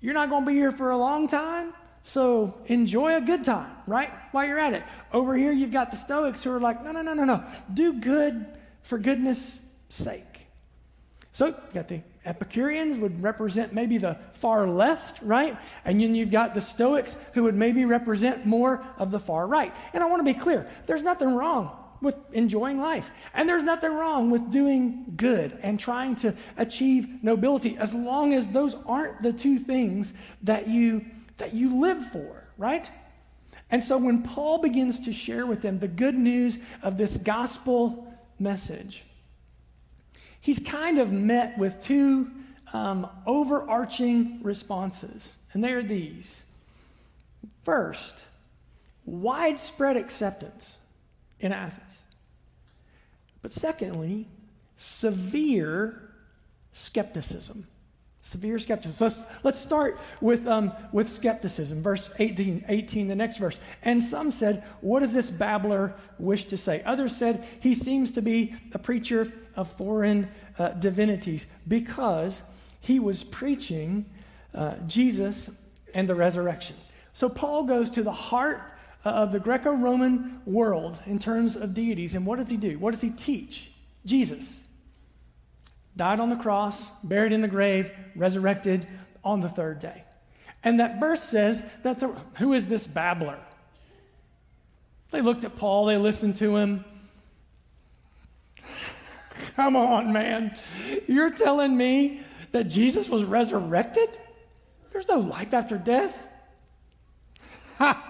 you're 0.00 0.14
not 0.14 0.30
going 0.30 0.44
to 0.44 0.50
be 0.50 0.54
here 0.54 0.72
for 0.72 0.90
a 0.90 0.96
long 0.96 1.28
time, 1.28 1.72
so 2.02 2.54
enjoy 2.66 3.16
a 3.16 3.20
good 3.20 3.44
time, 3.44 3.70
right? 3.86 4.10
While 4.32 4.46
you're 4.46 4.58
at 4.58 4.72
it. 4.72 4.82
Over 5.12 5.36
here, 5.36 5.52
you've 5.52 5.72
got 5.72 5.90
the 5.90 5.96
Stoics 5.96 6.42
who 6.42 6.52
are 6.52 6.60
like, 6.60 6.82
no, 6.82 6.92
no, 6.92 7.02
no, 7.02 7.14
no, 7.14 7.24
no. 7.24 7.44
Do 7.72 7.94
good 7.94 8.46
for 8.82 8.98
goodness 8.98 9.60
sake. 9.88 10.46
So 11.32 11.46
you 11.46 11.54
got 11.72 11.88
the 11.88 12.00
Epicureans 12.24 12.98
would 12.98 13.22
represent 13.22 13.72
maybe 13.72 13.96
the 13.96 14.18
far 14.34 14.66
left, 14.66 15.22
right? 15.22 15.56
And 15.86 16.00
then 16.00 16.14
you've 16.14 16.30
got 16.30 16.54
the 16.54 16.60
Stoics 16.60 17.16
who 17.32 17.44
would 17.44 17.54
maybe 17.54 17.86
represent 17.86 18.44
more 18.44 18.84
of 18.98 19.10
the 19.10 19.18
far 19.18 19.46
right. 19.46 19.74
And 19.94 20.02
I 20.02 20.06
want 20.06 20.20
to 20.20 20.24
be 20.24 20.38
clear 20.38 20.68
there's 20.86 21.02
nothing 21.02 21.34
wrong 21.34 21.79
with 22.00 22.16
enjoying 22.32 22.80
life. 22.80 23.10
And 23.34 23.48
there's 23.48 23.62
nothing 23.62 23.92
wrong 23.92 24.30
with 24.30 24.50
doing 24.50 25.12
good 25.16 25.58
and 25.62 25.78
trying 25.78 26.16
to 26.16 26.34
achieve 26.56 27.22
nobility 27.22 27.76
as 27.76 27.94
long 27.94 28.32
as 28.32 28.48
those 28.48 28.76
aren't 28.86 29.22
the 29.22 29.32
two 29.32 29.58
things 29.58 30.14
that 30.42 30.68
you 30.68 31.04
that 31.36 31.54
you 31.54 31.80
live 31.80 32.04
for, 32.04 32.44
right? 32.58 32.90
And 33.70 33.82
so 33.82 33.96
when 33.96 34.22
Paul 34.22 34.58
begins 34.58 35.00
to 35.00 35.12
share 35.12 35.46
with 35.46 35.62
them 35.62 35.78
the 35.78 35.88
good 35.88 36.14
news 36.14 36.58
of 36.82 36.98
this 36.98 37.16
gospel 37.16 38.12
message, 38.38 39.04
he's 40.40 40.58
kind 40.58 40.98
of 40.98 41.12
met 41.12 41.56
with 41.56 41.82
two 41.82 42.30
um, 42.72 43.08
overarching 43.26 44.40
responses, 44.42 45.36
and 45.52 45.64
they 45.64 45.72
are 45.72 45.82
these. 45.82 46.44
First, 47.62 48.24
widespread 49.04 49.96
acceptance 49.96 50.78
in 51.38 51.52
Athens. 51.52 51.89
But 53.42 53.52
secondly, 53.52 54.28
severe 54.76 56.10
skepticism. 56.72 57.66
Severe 58.22 58.58
skepticism. 58.58 59.06
Let's, 59.06 59.44
let's 59.44 59.58
start 59.58 59.98
with, 60.20 60.46
um, 60.46 60.72
with 60.92 61.08
skepticism. 61.08 61.82
Verse 61.82 62.12
18, 62.18 62.66
18, 62.68 63.08
the 63.08 63.16
next 63.16 63.38
verse. 63.38 63.58
And 63.82 64.02
some 64.02 64.30
said, 64.30 64.62
What 64.82 65.00
does 65.00 65.14
this 65.14 65.30
babbler 65.30 65.94
wish 66.18 66.44
to 66.46 66.58
say? 66.58 66.82
Others 66.84 67.16
said, 67.16 67.46
He 67.60 67.74
seems 67.74 68.10
to 68.12 68.22
be 68.22 68.54
a 68.72 68.78
preacher 68.78 69.32
of 69.56 69.70
foreign 69.70 70.28
uh, 70.58 70.70
divinities 70.70 71.46
because 71.66 72.42
he 72.80 73.00
was 73.00 73.24
preaching 73.24 74.04
uh, 74.54 74.76
Jesus 74.86 75.50
and 75.94 76.08
the 76.08 76.14
resurrection. 76.14 76.76
So 77.12 77.28
Paul 77.28 77.64
goes 77.64 77.90
to 77.90 78.02
the 78.02 78.12
heart 78.12 78.72
Uh, 79.02 79.08
of 79.08 79.32
the 79.32 79.40
Greco 79.40 79.72
Roman 79.72 80.42
world 80.44 80.98
in 81.06 81.18
terms 81.18 81.56
of 81.56 81.72
deities. 81.72 82.14
And 82.14 82.26
what 82.26 82.36
does 82.36 82.50
he 82.50 82.58
do? 82.58 82.78
What 82.78 82.90
does 82.90 83.00
he 83.00 83.08
teach? 83.08 83.70
Jesus 84.04 84.60
died 85.96 86.20
on 86.20 86.28
the 86.30 86.36
cross, 86.36 86.90
buried 87.02 87.32
in 87.32 87.40
the 87.40 87.48
grave, 87.48 87.90
resurrected 88.14 88.86
on 89.24 89.40
the 89.40 89.48
third 89.48 89.78
day. 89.78 90.04
And 90.62 90.80
that 90.80 91.00
verse 91.00 91.22
says, 91.22 91.62
that's 91.82 92.02
a, 92.02 92.08
Who 92.38 92.52
is 92.52 92.68
this 92.68 92.86
babbler? 92.86 93.38
They 95.10 95.22
looked 95.22 95.44
at 95.44 95.56
Paul, 95.56 95.86
they 95.86 95.96
listened 95.96 96.36
to 96.36 96.56
him. 96.56 96.84
Come 99.56 99.76
on, 99.76 100.12
man. 100.12 100.54
You're 101.08 101.30
telling 101.30 101.76
me 101.76 102.20
that 102.52 102.64
Jesus 102.64 103.08
was 103.08 103.24
resurrected? 103.24 104.08
There's 104.92 105.08
no 105.08 105.20
life 105.20 105.54
after 105.54 105.78
death. 105.78 106.26
Ha! 107.78 108.06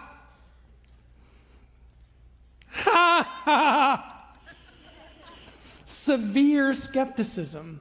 Ha 2.84 4.06
severe 5.84 6.72
skepticism. 6.72 7.80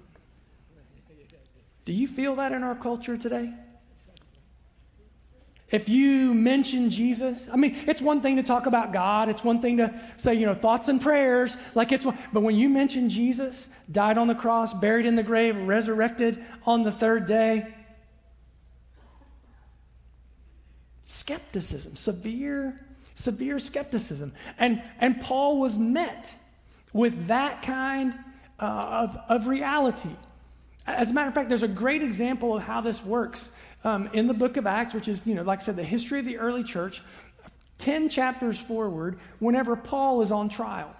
Do 1.86 1.94
you 1.94 2.08
feel 2.08 2.36
that 2.36 2.52
in 2.52 2.64
our 2.64 2.76
culture 2.76 3.18
today? 3.18 3.52
If 5.72 5.88
you 5.88 6.34
mention 6.34 6.90
Jesus, 6.90 7.48
I 7.52 7.56
mean, 7.56 7.76
it's 7.88 8.02
one 8.02 8.22
thing 8.22 8.38
to 8.38 8.44
talk 8.44 8.66
about 8.66 8.92
God. 8.92 9.30
It's 9.30 9.44
one 9.44 9.62
thing 9.62 9.78
to 9.78 10.00
say, 10.18 10.34
you 10.34 10.48
know, 10.48 10.56
thoughts 10.56 10.88
and 10.88 11.00
prayers. 11.00 11.56
Like 11.76 11.92
it's, 11.92 12.06
one, 12.06 12.18
but 12.34 12.42
when 12.42 12.56
you 12.56 12.70
mention 12.70 13.08
Jesus, 13.08 13.70
died 13.92 14.18
on 14.18 14.28
the 14.28 14.36
cross, 14.36 14.74
buried 14.74 15.06
in 15.06 15.16
the 15.16 15.24
grave, 15.24 15.56
resurrected 15.58 16.44
on 16.66 16.82
the 16.82 16.92
third 16.92 17.28
day, 17.28 17.68
skepticism, 21.04 21.96
severe, 21.96 22.80
severe 23.20 23.60
skepticism. 23.60 24.32
And, 24.58 24.82
and 25.00 25.22
Paul 25.22 25.60
was 25.60 25.78
met 25.78 26.36
with 26.94 27.28
that 27.28 27.62
kind 27.62 28.16
uh, 28.60 29.08
of, 29.08 29.18
of 29.30 29.48
reality. 29.48 30.10
As 30.88 31.12
a 31.12 31.14
matter 31.14 31.28
of 31.28 31.34
fact, 31.34 31.50
there's 31.50 31.64
a 31.64 31.68
great 31.68 32.02
example 32.02 32.56
of 32.56 32.64
how 32.64 32.82
this 32.82 33.04
works 33.04 33.52
um, 33.84 34.10
in 34.14 34.28
the 34.28 34.34
book 34.34 34.58
of 34.58 34.66
Acts, 34.66 34.94
which 34.94 35.08
is, 35.08 35.28
you 35.28 35.36
know, 35.36 35.44
like 35.44 35.60
I 35.60 35.64
said, 35.64 35.76
the 35.76 35.84
history 35.84 36.20
of 36.20 36.26
the 36.26 36.38
early 36.38 36.64
church, 36.64 37.04
10 37.78 38.10
chapters 38.10 38.60
forward, 38.60 39.20
whenever 39.40 39.76
Paul 39.76 40.22
is 40.22 40.32
on 40.32 40.50
trial. 40.50 40.96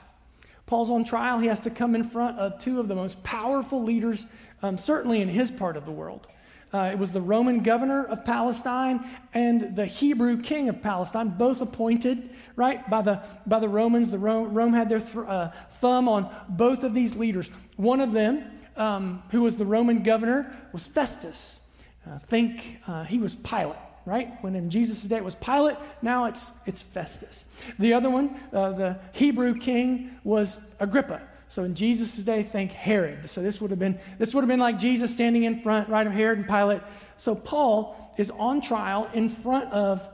Paul's 0.66 0.92
on 0.92 1.04
trial, 1.04 1.40
he 1.40 1.48
has 1.48 1.62
to 1.62 1.70
come 1.70 1.96
in 1.96 2.04
front 2.04 2.38
of 2.38 2.60
two 2.60 2.80
of 2.80 2.88
the 2.88 2.96
most 2.96 3.24
powerful 3.24 3.84
leaders, 3.84 4.26
um, 4.62 4.78
certainly 4.78 5.22
in 5.22 5.28
his 5.28 5.50
part 5.50 5.76
of 5.76 5.86
the 5.86 5.92
world. 5.92 6.28
Uh, 6.72 6.90
it 6.92 7.00
was 7.00 7.12
the 7.12 7.22
Roman 7.22 7.64
governor 7.64 8.04
of 8.06 8.24
Palestine 8.26 9.04
and 9.34 9.76
the 9.76 9.88
Hebrew 9.88 10.40
king 10.40 10.70
of 10.70 10.82
Palestine, 10.82 11.30
both 11.30 11.62
appointed, 11.62 12.30
right, 12.56 12.88
by 12.90 13.02
the, 13.02 13.24
by 13.48 13.60
the 13.60 13.70
Romans. 13.70 14.12
The 14.12 14.20
Rome, 14.20 14.54
Rome 14.54 14.74
had 14.74 14.88
their 14.88 15.00
th- 15.00 15.18
uh, 15.18 15.50
thumb 15.72 16.08
on 16.08 16.30
both 16.48 16.84
of 16.84 16.94
these 16.94 17.16
leaders. 17.16 17.50
One 17.76 18.00
of 18.00 18.14
them, 18.14 18.44
um, 18.78 19.24
who 19.32 19.42
was 19.42 19.56
the 19.56 19.66
Roman 19.66 20.04
governor, 20.04 20.56
was 20.72 20.86
Festus. 20.86 21.60
Uh, 22.08 22.20
think 22.20 22.80
uh, 22.88 23.04
he 23.04 23.18
was 23.18 23.34
Pilate, 23.34 23.76
right? 24.06 24.32
When 24.42 24.56
in 24.56 24.70
Jesus' 24.70 25.02
day 25.02 25.18
it 25.18 25.26
was 25.26 25.36
Pilate, 25.36 25.78
now 26.04 26.26
it's, 26.26 26.52
it's 26.68 26.84
Festus. 26.84 27.46
The 27.80 27.94
other 27.94 28.12
one, 28.12 28.40
uh, 28.54 28.72
the 28.74 29.00
Hebrew 29.14 29.56
king, 29.56 30.18
was 30.24 30.60
Agrippa. 30.80 31.22
So 31.50 31.64
in 31.64 31.74
Jesus' 31.74 32.16
day, 32.18 32.44
think 32.44 32.72
Herod. 32.72 33.28
So 33.28 33.42
this 33.42 33.60
would 33.60 33.72
have 33.72 33.80
been 33.80 34.00
this 34.20 34.36
would 34.36 34.42
have 34.42 34.48
been 34.48 34.60
like 34.60 34.78
Jesus 34.78 35.12
standing 35.12 35.44
in 35.44 35.62
front, 35.62 35.90
right 35.90 36.06
of 36.06 36.14
Herod 36.14 36.38
and 36.38 36.48
Pilate. 36.48 36.82
So 37.18 37.34
Paul 37.34 38.14
is 38.18 38.30
on 38.30 38.62
trial 38.62 39.10
in 39.14 39.30
front 39.30 39.74
of 39.74 40.08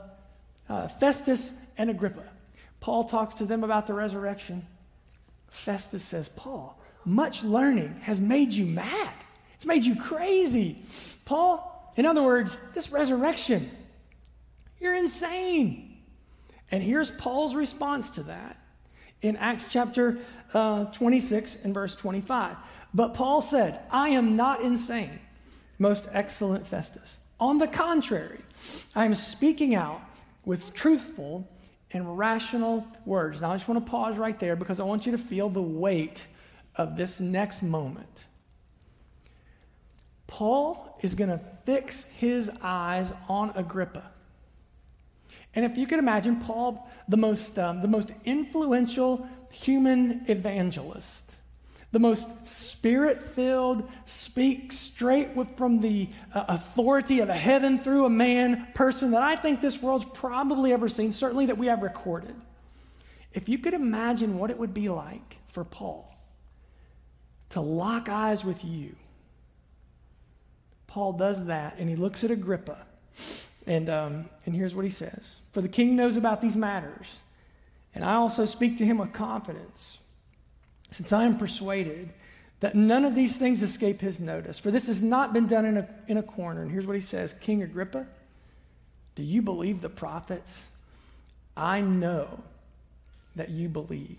uh, 0.68 0.88
Festus 0.88 1.52
and 1.76 1.90
Agrippa. 1.90 2.22
Paul 2.80 3.04
talks 3.04 3.34
to 3.34 3.44
them 3.44 3.64
about 3.64 3.86
the 3.86 3.92
resurrection. 3.92 4.66
Festus 5.48 6.02
says, 6.02 6.30
Paul, 6.30 6.80
much 7.04 7.44
learning 7.44 8.00
has 8.02 8.18
made 8.18 8.52
you 8.52 8.64
mad. 8.64 9.14
It's 9.56 9.66
made 9.66 9.84
you 9.84 9.94
crazy. 9.94 10.82
Paul, 11.26 11.92
in 11.96 12.06
other 12.06 12.22
words, 12.22 12.58
this 12.74 12.90
resurrection, 12.90 13.70
you're 14.80 14.94
insane. 14.94 15.98
And 16.70 16.82
here's 16.82 17.10
Paul's 17.10 17.54
response 17.54 18.10
to 18.10 18.22
that 18.24 18.56
in 19.22 19.36
Acts 19.36 19.66
chapter 19.68 20.18
uh, 20.54 20.86
26 20.86 21.64
and 21.64 21.74
verse 21.74 21.94
25. 21.94 22.56
But 22.94 23.14
Paul 23.14 23.40
said, 23.40 23.80
I 23.90 24.10
am 24.10 24.36
not 24.36 24.62
insane, 24.62 25.20
most 25.78 26.08
excellent 26.12 26.66
Festus. 26.66 27.20
On 27.38 27.58
the 27.58 27.66
contrary, 27.66 28.40
I 28.94 29.04
am 29.04 29.14
speaking 29.14 29.74
out 29.74 30.00
with 30.44 30.72
truthful 30.72 31.48
and 31.92 32.18
rational 32.18 32.86
words. 33.04 33.40
Now, 33.40 33.52
I 33.52 33.56
just 33.56 33.68
want 33.68 33.84
to 33.84 33.90
pause 33.90 34.16
right 34.16 34.38
there 34.38 34.56
because 34.56 34.80
I 34.80 34.84
want 34.84 35.06
you 35.06 35.12
to 35.12 35.18
feel 35.18 35.48
the 35.48 35.62
weight 35.62 36.26
of 36.74 36.96
this 36.96 37.20
next 37.20 37.62
moment. 37.62 38.26
Paul 40.26 40.98
is 41.02 41.14
going 41.14 41.30
to 41.30 41.38
fix 41.64 42.04
his 42.04 42.50
eyes 42.62 43.12
on 43.28 43.50
Agrippa. 43.54 44.10
And 45.56 45.64
if 45.64 45.78
you 45.78 45.86
can 45.86 45.98
imagine, 45.98 46.36
Paul, 46.36 46.88
the 47.08 47.16
most, 47.16 47.58
um, 47.58 47.80
the 47.80 47.88
most 47.88 48.12
influential 48.26 49.26
human 49.50 50.26
evangelist, 50.28 51.34
the 51.92 51.98
most 51.98 52.46
spirit 52.46 53.22
filled, 53.22 53.90
speak 54.04 54.70
straight 54.70 55.30
from 55.56 55.80
the 55.80 56.10
uh, 56.34 56.44
authority 56.48 57.20
of 57.20 57.30
a 57.30 57.34
heaven 57.34 57.78
through 57.78 58.04
a 58.04 58.10
man 58.10 58.68
person 58.74 59.12
that 59.12 59.22
I 59.22 59.34
think 59.34 59.62
this 59.62 59.80
world's 59.80 60.04
probably 60.04 60.74
ever 60.74 60.90
seen, 60.90 61.10
certainly 61.10 61.46
that 61.46 61.56
we 61.56 61.68
have 61.68 61.80
recorded. 61.80 62.36
If 63.32 63.48
you 63.48 63.56
could 63.56 63.74
imagine 63.74 64.38
what 64.38 64.50
it 64.50 64.58
would 64.58 64.74
be 64.74 64.90
like 64.90 65.38
for 65.48 65.64
Paul 65.64 66.14
to 67.50 67.62
lock 67.62 68.10
eyes 68.10 68.44
with 68.44 68.62
you, 68.62 68.94
Paul 70.86 71.14
does 71.14 71.46
that 71.46 71.76
and 71.78 71.88
he 71.88 71.96
looks 71.96 72.24
at 72.24 72.30
Agrippa. 72.30 72.86
And, 73.66 73.90
um, 73.90 74.30
and 74.44 74.54
here's 74.54 74.74
what 74.74 74.84
he 74.84 74.90
says 74.90 75.40
For 75.52 75.60
the 75.60 75.68
king 75.68 75.96
knows 75.96 76.16
about 76.16 76.40
these 76.40 76.56
matters, 76.56 77.22
and 77.94 78.04
I 78.04 78.14
also 78.14 78.44
speak 78.44 78.76
to 78.78 78.84
him 78.84 78.98
with 78.98 79.12
confidence 79.12 80.00
since 80.90 81.12
I 81.12 81.24
am 81.24 81.36
persuaded 81.36 82.12
that 82.60 82.74
none 82.74 83.04
of 83.04 83.14
these 83.14 83.36
things 83.36 83.62
escape 83.62 84.00
his 84.00 84.20
notice. 84.20 84.58
For 84.58 84.70
this 84.70 84.86
has 84.86 85.02
not 85.02 85.32
been 85.32 85.46
done 85.46 85.64
in 85.64 85.76
a, 85.76 85.88
in 86.06 86.16
a 86.16 86.22
corner. 86.22 86.62
And 86.62 86.70
here's 86.70 86.86
what 86.86 86.94
he 86.94 87.00
says 87.00 87.32
King 87.34 87.62
Agrippa, 87.62 88.06
do 89.14 89.22
you 89.22 89.42
believe 89.42 89.82
the 89.82 89.88
prophets? 89.88 90.70
I 91.56 91.80
know 91.80 92.42
that 93.34 93.50
you 93.50 93.68
believe. 93.68 94.18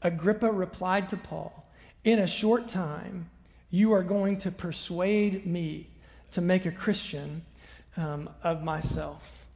Agrippa 0.00 0.50
replied 0.50 1.08
to 1.10 1.16
Paul, 1.16 1.66
In 2.04 2.18
a 2.18 2.26
short 2.26 2.68
time, 2.68 3.30
you 3.70 3.92
are 3.92 4.02
going 4.02 4.38
to 4.38 4.50
persuade 4.50 5.46
me 5.46 5.88
to 6.32 6.40
make 6.40 6.66
a 6.66 6.72
Christian 6.72 7.44
um, 7.96 8.30
of 8.42 8.62
myself. 8.62 9.46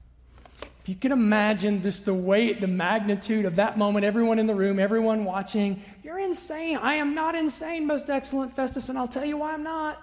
If 0.82 0.90
you 0.90 0.94
can 0.94 1.10
imagine 1.10 1.82
just 1.82 2.04
the 2.04 2.14
weight, 2.14 2.60
the 2.60 2.68
magnitude 2.68 3.44
of 3.44 3.56
that 3.56 3.76
moment, 3.76 4.04
everyone 4.04 4.38
in 4.38 4.46
the 4.46 4.54
room, 4.54 4.78
everyone 4.78 5.24
watching, 5.24 5.82
you're 6.04 6.20
insane. 6.20 6.76
I 6.76 6.94
am 6.94 7.14
not 7.14 7.34
insane, 7.34 7.86
most 7.86 8.08
excellent 8.08 8.54
Festus, 8.54 8.88
and 8.88 8.96
I'll 8.96 9.08
tell 9.08 9.24
you 9.24 9.36
why 9.38 9.52
I'm 9.52 9.64
not. 9.64 10.00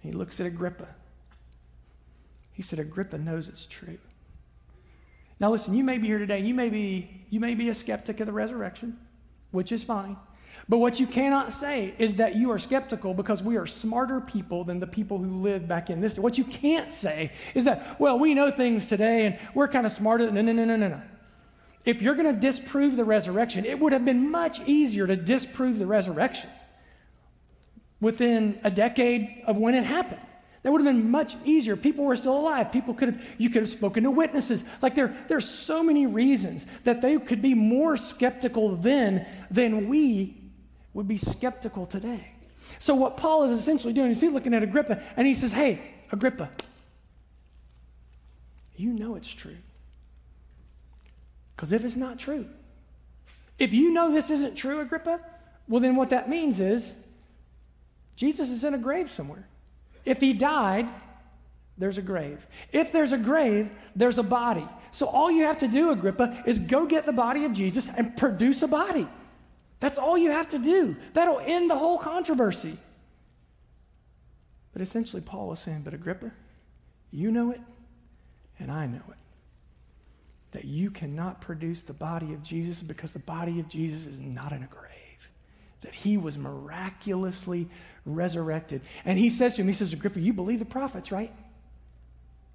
He 0.00 0.10
looks 0.10 0.40
at 0.40 0.46
Agrippa. 0.46 0.88
He 2.52 2.62
said, 2.62 2.80
Agrippa 2.80 3.18
knows 3.18 3.48
it's 3.48 3.64
true. 3.64 3.98
Now 5.38 5.50
listen, 5.50 5.74
you 5.74 5.84
may 5.84 5.98
be 5.98 6.08
here 6.08 6.18
today, 6.18 6.40
you 6.40 6.54
may 6.54 6.68
be, 6.68 7.24
you 7.30 7.38
may 7.38 7.54
be 7.54 7.68
a 7.68 7.74
skeptic 7.74 8.18
of 8.18 8.26
the 8.26 8.32
resurrection, 8.32 8.98
which 9.52 9.70
is 9.70 9.84
fine. 9.84 10.16
But 10.68 10.78
what 10.78 11.00
you 11.00 11.06
cannot 11.06 11.52
say 11.52 11.94
is 11.98 12.16
that 12.16 12.36
you 12.36 12.50
are 12.50 12.58
skeptical 12.58 13.14
because 13.14 13.42
we 13.42 13.56
are 13.56 13.66
smarter 13.66 14.20
people 14.20 14.64
than 14.64 14.80
the 14.80 14.86
people 14.86 15.18
who 15.18 15.40
lived 15.40 15.68
back 15.68 15.90
in 15.90 16.00
this. 16.00 16.18
What 16.18 16.38
you 16.38 16.44
can't 16.44 16.92
say 16.92 17.32
is 17.54 17.64
that, 17.64 17.98
well, 18.00 18.18
we 18.18 18.34
know 18.34 18.50
things 18.50 18.86
today 18.86 19.26
and 19.26 19.38
we're 19.54 19.68
kind 19.68 19.86
of 19.86 19.92
smarter. 19.92 20.30
No, 20.30 20.40
no, 20.40 20.52
no, 20.52 20.64
no, 20.64 20.76
no, 20.76 20.88
no. 20.88 21.02
If 21.84 22.00
you're 22.00 22.14
going 22.14 22.32
to 22.32 22.40
disprove 22.40 22.96
the 22.96 23.04
resurrection, 23.04 23.64
it 23.64 23.80
would 23.80 23.92
have 23.92 24.04
been 24.04 24.30
much 24.30 24.60
easier 24.66 25.06
to 25.06 25.16
disprove 25.16 25.78
the 25.78 25.86
resurrection 25.86 26.48
within 28.00 28.60
a 28.62 28.70
decade 28.70 29.42
of 29.46 29.58
when 29.58 29.74
it 29.74 29.84
happened. 29.84 30.20
That 30.62 30.70
would 30.70 30.84
have 30.84 30.94
been 30.94 31.10
much 31.10 31.34
easier. 31.44 31.74
People 31.74 32.04
were 32.04 32.14
still 32.14 32.38
alive. 32.38 32.70
People 32.70 32.94
could 32.94 33.14
have, 33.14 33.28
you 33.36 33.50
could 33.50 33.62
have 33.62 33.68
spoken 33.68 34.04
to 34.04 34.12
witnesses. 34.12 34.64
Like 34.80 34.94
there, 34.94 35.12
there's 35.26 35.48
so 35.48 35.82
many 35.82 36.06
reasons 36.06 36.66
that 36.84 37.02
they 37.02 37.18
could 37.18 37.42
be 37.42 37.54
more 37.54 37.96
skeptical 37.96 38.76
then 38.76 39.26
than 39.50 39.88
we 39.88 40.36
would 40.94 41.08
be 41.08 41.16
skeptical 41.16 41.86
today. 41.86 42.32
So, 42.78 42.94
what 42.94 43.16
Paul 43.16 43.44
is 43.44 43.50
essentially 43.52 43.92
doing 43.92 44.10
is 44.10 44.20
he's 44.20 44.32
looking 44.32 44.54
at 44.54 44.62
Agrippa 44.62 45.02
and 45.16 45.26
he 45.26 45.34
says, 45.34 45.52
Hey, 45.52 45.80
Agrippa, 46.10 46.50
you 48.76 48.92
know 48.92 49.14
it's 49.14 49.32
true. 49.32 49.56
Because 51.54 51.72
if 51.72 51.84
it's 51.84 51.96
not 51.96 52.18
true, 52.18 52.46
if 53.58 53.72
you 53.72 53.92
know 53.92 54.12
this 54.12 54.30
isn't 54.30 54.56
true, 54.56 54.80
Agrippa, 54.80 55.20
well, 55.68 55.80
then 55.80 55.96
what 55.96 56.10
that 56.10 56.28
means 56.28 56.60
is 56.60 56.96
Jesus 58.16 58.50
is 58.50 58.64
in 58.64 58.74
a 58.74 58.78
grave 58.78 59.08
somewhere. 59.08 59.46
If 60.04 60.20
he 60.20 60.32
died, 60.32 60.88
there's 61.78 61.98
a 61.98 62.02
grave. 62.02 62.46
If 62.72 62.92
there's 62.92 63.12
a 63.12 63.18
grave, 63.18 63.70
there's 63.94 64.18
a 64.18 64.22
body. 64.22 64.66
So 64.90 65.06
all 65.06 65.30
you 65.30 65.44
have 65.44 65.58
to 65.60 65.68
do, 65.68 65.90
Agrippa, 65.90 66.42
is 66.46 66.58
go 66.58 66.86
get 66.86 67.06
the 67.06 67.12
body 67.12 67.44
of 67.44 67.52
Jesus 67.52 67.88
and 67.88 68.16
produce 68.16 68.62
a 68.62 68.68
body. 68.68 69.06
That's 69.82 69.98
all 69.98 70.16
you 70.16 70.30
have 70.30 70.48
to 70.50 70.60
do. 70.60 70.94
That'll 71.12 71.40
end 71.40 71.68
the 71.68 71.76
whole 71.76 71.98
controversy. 71.98 72.78
But 74.72 74.80
essentially, 74.80 75.20
Paul 75.20 75.50
is 75.50 75.58
saying, 75.58 75.82
But 75.82 75.92
Agrippa, 75.92 76.30
you 77.10 77.32
know 77.32 77.50
it, 77.50 77.60
and 78.60 78.70
I 78.70 78.86
know 78.86 79.02
it. 79.10 79.16
That 80.52 80.66
you 80.66 80.92
cannot 80.92 81.40
produce 81.40 81.82
the 81.82 81.94
body 81.94 82.32
of 82.32 82.44
Jesus 82.44 82.80
because 82.80 83.12
the 83.12 83.18
body 83.18 83.58
of 83.58 83.68
Jesus 83.68 84.06
is 84.06 84.20
not 84.20 84.52
in 84.52 84.62
a 84.62 84.68
grave. 84.68 85.28
That 85.80 85.94
he 85.94 86.16
was 86.16 86.38
miraculously 86.38 87.66
resurrected. 88.06 88.82
And 89.04 89.18
he 89.18 89.30
says 89.30 89.56
to 89.56 89.62
him, 89.62 89.66
He 89.66 89.74
says, 89.74 89.92
Agrippa, 89.92 90.20
you 90.20 90.32
believe 90.32 90.60
the 90.60 90.64
prophets, 90.64 91.10
right? 91.10 91.32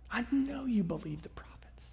I 0.10 0.24
know 0.32 0.64
you 0.64 0.86
believe 0.86 1.24
the 1.24 1.30
prophets. 1.30 1.88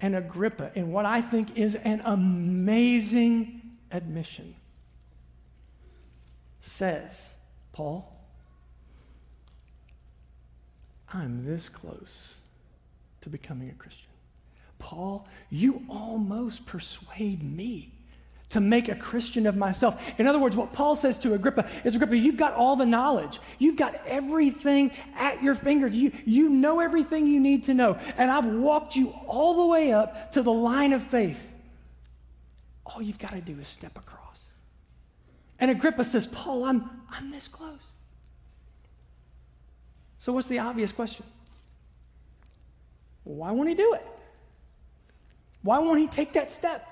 And 0.00 0.16
Agrippa, 0.16 0.72
in 0.74 0.90
what 0.90 1.06
I 1.06 1.20
think 1.20 1.56
is 1.56 1.76
an 1.76 2.02
amazing 2.04 3.60
admission 3.94 4.54
says, 6.60 7.34
Paul, 7.72 8.10
I'm 11.12 11.44
this 11.44 11.68
close 11.68 12.36
to 13.20 13.30
becoming 13.30 13.70
a 13.70 13.74
Christian. 13.74 14.10
Paul, 14.78 15.26
you 15.48 15.84
almost 15.88 16.66
persuade 16.66 17.42
me 17.42 17.92
to 18.50 18.60
make 18.60 18.88
a 18.88 18.94
Christian 18.94 19.46
of 19.46 19.56
myself. 19.56 20.18
In 20.18 20.26
other 20.26 20.38
words, 20.38 20.56
what 20.56 20.72
Paul 20.72 20.96
says 20.96 21.18
to 21.20 21.34
Agrippa 21.34 21.68
is 21.84 21.94
Agrippa, 21.94 22.16
you've 22.16 22.36
got 22.36 22.54
all 22.54 22.76
the 22.76 22.86
knowledge. 22.86 23.38
You've 23.58 23.76
got 23.76 23.94
everything 24.06 24.90
at 25.14 25.42
your 25.42 25.54
fingers. 25.54 25.94
You, 25.94 26.12
you 26.24 26.48
know 26.48 26.80
everything 26.80 27.26
you 27.26 27.40
need 27.40 27.64
to 27.64 27.74
know. 27.74 27.98
And 28.16 28.30
I've 28.30 28.46
walked 28.46 28.96
you 28.96 29.14
all 29.26 29.54
the 29.54 29.66
way 29.66 29.92
up 29.92 30.32
to 30.32 30.42
the 30.42 30.52
line 30.52 30.92
of 30.92 31.02
faith. 31.02 31.53
All 32.86 33.00
you've 33.00 33.18
got 33.18 33.32
to 33.32 33.40
do 33.40 33.58
is 33.58 33.66
step 33.66 33.96
across. 33.96 34.50
And 35.58 35.70
Agrippa 35.70 36.04
says, 36.04 36.26
Paul, 36.26 36.64
I'm, 36.64 36.90
I'm 37.10 37.30
this 37.30 37.48
close. 37.48 37.86
So, 40.18 40.32
what's 40.32 40.48
the 40.48 40.58
obvious 40.58 40.92
question? 40.92 41.24
Why 43.24 43.50
won't 43.52 43.68
he 43.68 43.74
do 43.74 43.94
it? 43.94 44.06
Why 45.62 45.78
won't 45.78 45.98
he 45.98 46.06
take 46.06 46.32
that 46.34 46.50
step? 46.50 46.86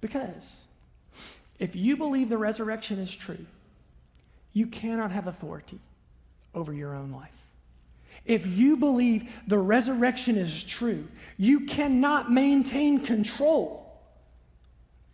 Because 0.00 0.62
if 1.58 1.76
you 1.76 1.96
believe 1.96 2.30
the 2.30 2.38
resurrection 2.38 2.98
is 2.98 3.14
true, 3.14 3.44
you 4.52 4.66
cannot 4.66 5.10
have 5.10 5.26
authority 5.26 5.78
over 6.54 6.72
your 6.72 6.94
own 6.94 7.12
life. 7.12 7.30
If 8.24 8.46
you 8.46 8.76
believe 8.76 9.30
the 9.46 9.58
resurrection 9.58 10.36
is 10.36 10.64
true, 10.64 11.06
you 11.36 11.60
cannot 11.60 12.32
maintain 12.32 13.00
control 13.00 13.89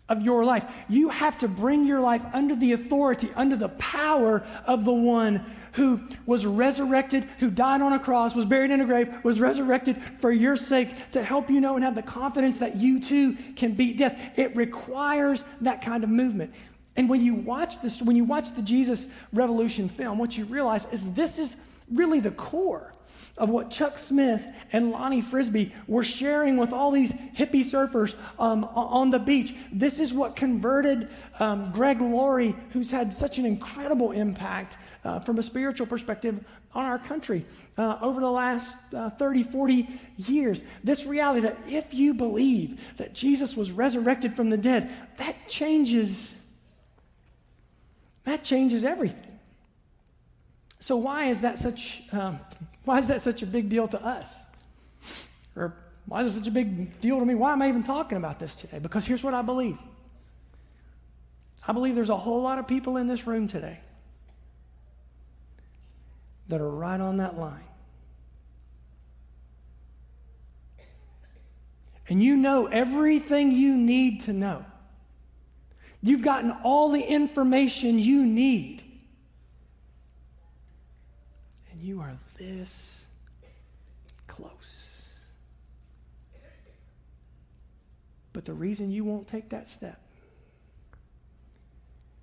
of 0.08 0.22
your 0.22 0.44
life. 0.44 0.64
You 0.88 1.08
have 1.08 1.38
to 1.38 1.48
bring 1.48 1.86
your 1.86 2.00
life 2.00 2.24
under 2.32 2.54
the 2.54 2.72
authority, 2.72 3.30
under 3.34 3.56
the 3.56 3.70
power 3.70 4.44
of 4.66 4.84
the 4.84 4.92
one 4.92 5.44
who 5.72 6.00
was 6.24 6.46
resurrected, 6.46 7.24
who 7.38 7.50
died 7.50 7.82
on 7.82 7.92
a 7.92 7.98
cross, 7.98 8.34
was 8.34 8.46
buried 8.46 8.70
in 8.70 8.80
a 8.80 8.86
grave, 8.86 9.12
was 9.22 9.38
resurrected 9.38 9.96
for 10.18 10.32
your 10.32 10.56
sake 10.56 11.10
to 11.10 11.22
help 11.22 11.50
you 11.50 11.60
know 11.60 11.74
and 11.74 11.84
have 11.84 11.94
the 11.94 12.02
confidence 12.02 12.58
that 12.58 12.76
you 12.76 12.98
too 12.98 13.34
can 13.56 13.72
beat 13.72 13.98
death. 13.98 14.38
It 14.38 14.56
requires 14.56 15.44
that 15.60 15.82
kind 15.82 16.02
of 16.02 16.08
movement. 16.08 16.54
And 16.96 17.10
when 17.10 17.20
you 17.20 17.34
watch 17.34 17.82
this, 17.82 18.00
when 18.00 18.16
you 18.16 18.24
watch 18.24 18.54
the 18.54 18.62
Jesus 18.62 19.08
Revolution 19.34 19.90
film, 19.90 20.16
what 20.18 20.38
you 20.38 20.46
realize 20.46 20.90
is 20.92 21.12
this 21.12 21.38
is 21.38 21.56
really 21.92 22.20
the 22.20 22.30
core 22.30 22.94
of 23.38 23.50
what 23.50 23.70
Chuck 23.70 23.98
Smith 23.98 24.46
and 24.72 24.90
Lonnie 24.90 25.20
Frisbee 25.20 25.72
were 25.86 26.04
sharing 26.04 26.56
with 26.56 26.72
all 26.72 26.90
these 26.90 27.12
hippie 27.12 27.64
surfers 27.64 28.14
um, 28.38 28.64
on 28.64 29.10
the 29.10 29.18
beach. 29.18 29.54
This 29.72 30.00
is 30.00 30.12
what 30.12 30.36
converted 30.36 31.08
um, 31.38 31.70
Greg 31.72 32.00
Laurie, 32.00 32.54
who's 32.70 32.90
had 32.90 33.12
such 33.12 33.38
an 33.38 33.46
incredible 33.46 34.12
impact 34.12 34.78
uh, 35.04 35.20
from 35.20 35.38
a 35.38 35.42
spiritual 35.42 35.86
perspective 35.86 36.44
on 36.76 36.84
our 36.84 36.98
country 36.98 37.44
uh, 37.78 37.98
over 38.02 38.20
the 38.20 38.30
last 38.30 38.76
uh, 38.94 39.08
30, 39.10 39.42
40 39.44 39.88
years. 40.18 40.62
This 40.84 41.06
reality 41.06 41.40
that 41.40 41.56
if 41.66 41.94
you 41.94 42.12
believe 42.12 42.96
that 42.98 43.14
Jesus 43.14 43.56
was 43.56 43.70
resurrected 43.70 44.34
from 44.34 44.50
the 44.50 44.58
dead, 44.58 44.90
that 45.16 45.48
changes. 45.48 46.34
That 48.24 48.44
changes 48.44 48.84
everything. 48.84 49.38
So 50.80 50.96
why 50.96 51.24
is 51.24 51.40
that 51.40 51.58
such? 51.58 52.02
Um, 52.12 52.38
why 52.86 52.98
is 52.98 53.08
that 53.08 53.20
such 53.20 53.42
a 53.42 53.46
big 53.46 53.68
deal 53.68 53.88
to 53.88 54.00
us? 54.02 54.46
Or 55.56 55.74
why 56.06 56.22
is 56.22 56.32
it 56.32 56.38
such 56.38 56.46
a 56.46 56.52
big 56.52 57.00
deal 57.00 57.18
to 57.18 57.26
me? 57.26 57.34
Why 57.34 57.52
am 57.52 57.60
I 57.60 57.68
even 57.68 57.82
talking 57.82 58.16
about 58.16 58.38
this 58.38 58.54
today? 58.54 58.78
Because 58.78 59.04
here's 59.04 59.24
what 59.24 59.34
I 59.34 59.42
believe. 59.42 59.76
I 61.66 61.72
believe 61.72 61.96
there's 61.96 62.10
a 62.10 62.16
whole 62.16 62.42
lot 62.42 62.60
of 62.60 62.68
people 62.68 62.96
in 62.96 63.08
this 63.08 63.26
room 63.26 63.48
today 63.48 63.80
that 66.46 66.60
are 66.60 66.70
right 66.70 67.00
on 67.00 67.16
that 67.16 67.36
line. 67.36 67.64
And 72.08 72.22
you 72.22 72.36
know 72.36 72.66
everything 72.66 73.50
you 73.50 73.76
need 73.76 74.20
to 74.22 74.32
know. 74.32 74.64
You've 76.04 76.22
gotten 76.22 76.52
all 76.62 76.90
the 76.90 77.02
information 77.02 77.98
you 77.98 78.24
need. 78.24 78.84
And 81.72 81.82
you 81.82 82.00
are 82.00 82.10
this 82.36 83.06
close. 84.26 85.14
But 88.32 88.44
the 88.44 88.52
reason 88.52 88.90
you 88.90 89.04
won't 89.04 89.26
take 89.26 89.48
that 89.48 89.66
step 89.66 90.00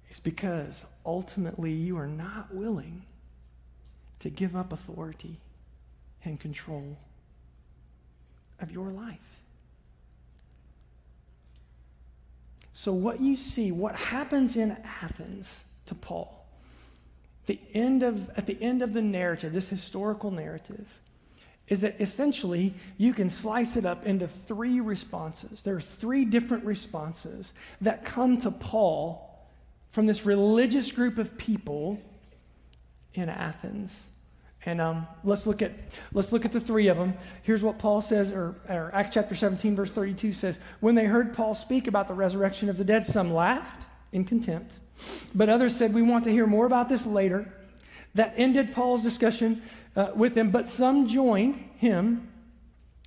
is 0.10 0.20
because 0.20 0.86
ultimately 1.06 1.72
you 1.72 1.98
are 1.98 2.08
not 2.08 2.54
willing 2.54 3.04
to 4.20 4.30
give 4.30 4.56
up 4.56 4.72
authority 4.72 5.38
and 6.24 6.40
control 6.40 6.98
of 8.60 8.72
your 8.72 8.92
life. 8.92 9.40
So, 12.74 12.94
what 12.94 13.20
you 13.20 13.36
see, 13.36 13.72
what 13.72 13.96
happens 13.96 14.56
in 14.56 14.72
Athens 15.02 15.66
to 15.86 15.96
Paul, 15.96 16.43
the 17.46 17.60
end 17.74 18.04
of, 18.04 18.30
at 18.38 18.46
the 18.46 18.62
end 18.62 18.82
of 18.82 18.94
the 18.94 19.02
narrative, 19.02 19.54
this 19.54 19.70
historical 19.70 20.32
narrative, 20.32 21.00
is 21.68 21.82
that 21.82 22.00
essentially 22.00 22.74
you 22.98 23.14
can 23.14 23.30
slice 23.30 23.76
it 23.78 23.86
up 23.86 24.06
into 24.06 24.28
three 24.28 24.80
responses. 24.80 25.64
There 25.64 25.76
are 25.76 25.82
three 25.82 26.26
different 26.26 26.66
responses 26.66 27.54
that 27.82 28.06
come 28.06 28.38
to 28.40 28.52
Paul 28.52 29.30
from 29.92 30.06
this 30.06 30.26
religious 30.26 30.92
group 30.92 31.18
of 31.18 31.38
people 31.38 32.02
in 33.14 33.30
Athens. 33.30 34.10
And 34.66 34.80
um, 34.80 35.08
let's 35.24 35.46
look 35.46 35.62
at 35.62 35.72
let's 36.14 36.32
look 36.32 36.46
at 36.46 36.52
the 36.52 36.60
three 36.60 36.88
of 36.88 36.98
them. 36.98 37.16
Here's 37.44 37.64
what 37.64 37.80
Paul 37.80 38.02
says, 38.02 38.32
or, 38.32 38.56
or, 38.70 38.90
Acts 38.94 39.14
chapter 39.14 39.36
17, 39.36 39.76
verse 39.76 39.92
32 39.92 40.32
says, 40.32 40.60
When 40.80 40.96
they 40.96 41.06
heard 41.06 41.34
Paul 41.34 41.54
speak 41.54 41.88
about 41.88 42.08
the 42.08 42.14
resurrection 42.14 42.70
of 42.70 42.78
the 42.78 42.86
dead, 42.86 43.04
some 43.04 43.34
laughed 43.34 43.88
in 44.14 44.24
contempt, 44.24 44.80
but 45.36 45.50
others 45.50 45.76
said, 45.76 45.94
We 45.94 46.02
want 46.02 46.24
to 46.26 46.32
hear 46.32 46.48
more 46.48 46.66
about 46.66 46.90
this 46.90 47.06
later. 47.06 47.52
That 48.16 48.34
ended 48.38 48.74
Paul's 48.74 49.02
discussion 49.02 49.62
uh, 49.96 50.12
with 50.16 50.36
them, 50.36 50.52
but 50.52 50.68
some 50.68 51.08
joined 51.08 51.56
him 51.78 52.30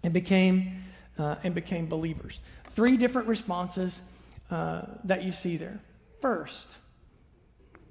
and 0.03 0.12
became 0.12 0.83
uh, 1.18 1.37
and 1.42 1.55
became 1.55 1.87
believers. 1.87 2.40
Three 2.64 2.96
different 2.96 3.29
responses 3.29 4.03
uh, 4.51 4.83
that 5.05 5.25
you 5.25 5.33
see 5.33 5.57
there. 5.57 5.81
First, 6.20 6.79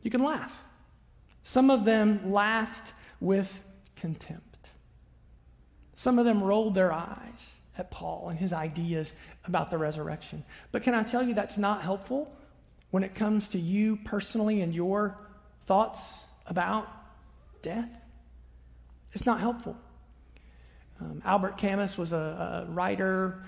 you 0.04 0.12
can 0.12 0.24
laugh. 0.24 0.64
Some 1.44 1.70
of 1.70 1.86
them 1.86 2.32
laughed 2.32 2.94
with 3.20 3.64
contempt. 3.96 4.70
Some 5.96 6.20
of 6.20 6.26
them 6.26 6.44
rolled 6.44 6.76
their 6.76 6.92
eyes 6.92 7.60
at 7.78 7.92
Paul 7.92 8.30
and 8.30 8.40
his 8.40 8.54
ideas 8.54 9.16
about 9.46 9.72
the 9.72 9.78
resurrection. 9.78 10.44
But 10.72 10.84
can 10.84 10.94
I 10.94 11.04
tell 11.04 11.24
you 11.24 11.34
that's 11.34 11.58
not 11.58 11.82
helpful 11.82 12.36
when 12.96 13.04
it 13.04 13.14
comes 13.14 13.50
to 13.50 13.60
you 13.60 13.98
personally 13.98 14.62
and 14.62 14.74
your 14.74 15.18
thoughts 15.66 16.24
about 16.48 16.88
death? 17.62 17.92
It's 19.12 19.26
not 19.26 19.42
helpful. 19.42 19.76
Um, 21.02 21.22
Albert 21.26 21.58
Camus 21.58 21.98
was 21.98 22.14
a, 22.14 22.66
a 22.68 22.72
writer, 22.72 23.44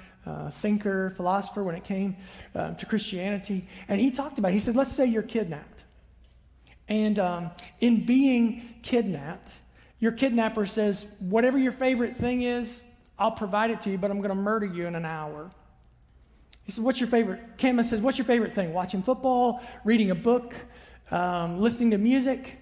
thinker, 0.51 1.11
philosopher 1.11 1.63
when 1.63 1.75
it 1.75 1.85
came 1.85 2.17
uh, 2.53 2.73
to 2.73 2.85
Christianity. 2.85 3.65
And 3.87 4.01
he 4.01 4.11
talked 4.11 4.37
about, 4.37 4.51
he 4.51 4.59
said, 4.59 4.75
let's 4.75 4.91
say 4.91 5.05
you're 5.05 5.23
kidnapped. 5.23 5.85
And 6.89 7.17
um, 7.17 7.51
in 7.79 8.05
being 8.05 8.75
kidnapped, 8.81 9.53
your 9.99 10.11
kidnapper 10.11 10.65
says, 10.65 11.07
Whatever 11.19 11.57
your 11.57 11.71
favorite 11.71 12.17
thing 12.17 12.41
is, 12.41 12.81
I'll 13.17 13.31
provide 13.31 13.71
it 13.71 13.81
to 13.81 13.89
you, 13.89 13.97
but 13.97 14.11
I'm 14.11 14.17
going 14.17 14.29
to 14.29 14.35
murder 14.35 14.65
you 14.65 14.87
in 14.87 14.95
an 14.95 15.05
hour. 15.05 15.49
He 16.67 16.73
said, 16.73 16.83
What's 16.83 16.99
your 16.99 17.07
favorite? 17.07 17.39
Camus 17.57 17.89
says, 17.89 18.01
What's 18.01 18.17
your 18.17 18.25
favorite 18.25 18.53
thing? 18.53 18.73
Watching 18.73 19.01
football, 19.01 19.63
reading 19.85 20.11
a 20.11 20.15
book, 20.15 20.53
um, 21.09 21.61
listening 21.61 21.91
to 21.91 21.97
music. 21.97 22.59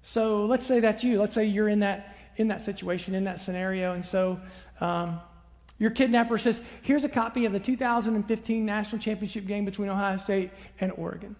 So 0.00 0.46
let's 0.46 0.66
say 0.66 0.80
that's 0.80 1.04
you. 1.04 1.20
Let's 1.20 1.34
say 1.34 1.44
you're 1.44 1.68
in 1.68 1.80
that, 1.80 2.16
in 2.36 2.48
that 2.48 2.62
situation, 2.62 3.14
in 3.14 3.24
that 3.24 3.38
scenario. 3.38 3.92
And 3.92 4.02
so 4.02 4.40
um, 4.80 5.20
your 5.78 5.90
kidnapper 5.90 6.38
says, 6.38 6.62
Here's 6.80 7.04
a 7.04 7.10
copy 7.10 7.44
of 7.44 7.52
the 7.52 7.60
2015 7.60 8.64
National 8.64 9.00
Championship 9.00 9.46
game 9.46 9.66
between 9.66 9.90
Ohio 9.90 10.16
State 10.16 10.50
and 10.80 10.90
Oregon. 10.96 11.36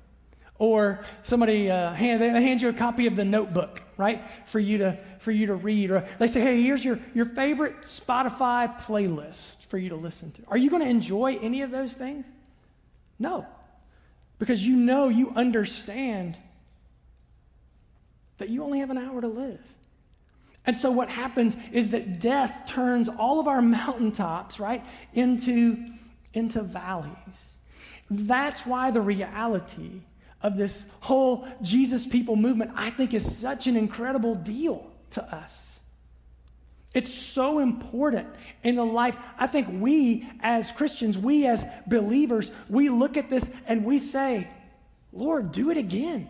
Or 0.59 1.03
somebody 1.22 1.70
uh, 1.70 1.94
hand, 1.94 2.20
they 2.20 2.29
hand 2.29 2.61
you 2.61 2.68
a 2.68 2.75
copy 2.75 3.07
of 3.07 3.16
the 3.16 3.25
notebook, 3.25 3.83
right, 3.96 4.22
for 4.46 4.61
you 4.61 4.79
to, 4.79 4.98
for 5.18 5.33
you 5.33 5.46
to 5.46 5.55
read. 5.55 5.90
Or 5.90 6.07
they 6.18 6.29
say, 6.29 6.42
hey, 6.42 6.62
here's 6.62 6.85
your, 6.85 7.01
your 7.14 7.25
favorite 7.25 7.83
Spotify 7.83 8.79
playlist 8.83 9.62
for 9.72 9.78
you 9.78 9.88
to 9.88 9.96
listen 9.96 10.30
to. 10.32 10.42
Are 10.48 10.58
you 10.58 10.68
going 10.68 10.82
to 10.82 10.88
enjoy 10.90 11.38
any 11.40 11.62
of 11.62 11.70
those 11.70 11.94
things? 11.94 12.26
No. 13.18 13.46
Because 14.38 14.66
you 14.66 14.76
know, 14.76 15.08
you 15.08 15.32
understand 15.35 16.37
that 18.37 18.50
you 18.50 18.64
only 18.64 18.80
have 18.80 18.90
an 18.90 18.98
hour 18.98 19.22
to 19.22 19.28
live. 19.28 19.64
And 20.66 20.76
so 20.76 20.90
what 20.90 21.08
happens 21.08 21.56
is 21.72 21.92
that 21.92 22.20
death 22.20 22.66
turns 22.66 23.08
all 23.08 23.40
of 23.40 23.48
our 23.48 23.62
mountaintops, 23.62 24.61
right, 24.61 24.85
into, 25.14 25.78
into 26.35 26.61
valleys. 26.61 27.54
That's 28.11 28.66
why 28.66 28.90
the 28.90 29.00
reality 29.00 30.02
of 30.42 30.58
this 30.58 30.85
whole 31.00 31.48
Jesus 31.62 32.06
people 32.06 32.37
movement, 32.37 32.72
I 32.74 32.90
think 32.90 33.14
is 33.14 33.38
such 33.38 33.66
an 33.66 33.78
incredible 33.78 34.35
deal 34.35 34.87
to 35.12 35.24
us. 35.35 35.71
It's 36.94 37.12
so 37.12 37.59
important 37.59 38.28
in 38.62 38.76
the 38.76 38.85
life. 38.85 39.16
I 39.38 39.46
think 39.46 39.68
we 39.70 40.28
as 40.40 40.72
Christians, 40.72 41.16
we 41.16 41.46
as 41.46 41.64
believers, 41.87 42.50
we 42.68 42.90
look 42.90 43.16
at 43.16 43.31
this 43.31 43.50
and 43.66 43.85
we 43.85 43.98
say, 43.98 44.48
Lord, 45.12 45.52
do 45.52 45.70
it 45.70 45.78
again. 45.78 46.28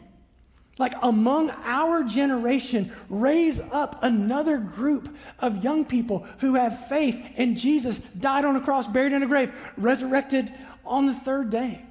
Like 0.78 0.94
among 1.02 1.50
our 1.64 2.02
generation, 2.04 2.92
raise 3.10 3.60
up 3.60 4.02
another 4.02 4.58
group 4.58 5.14
of 5.38 5.62
young 5.62 5.84
people 5.84 6.26
who 6.38 6.54
have 6.54 6.88
faith 6.88 7.20
in 7.36 7.56
Jesus, 7.56 7.98
died 7.98 8.44
on 8.44 8.56
a 8.56 8.60
cross, 8.60 8.86
buried 8.86 9.12
in 9.12 9.22
a 9.22 9.26
grave, 9.26 9.52
resurrected 9.76 10.52
on 10.84 11.06
the 11.06 11.14
third 11.14 11.50
day. 11.50 11.84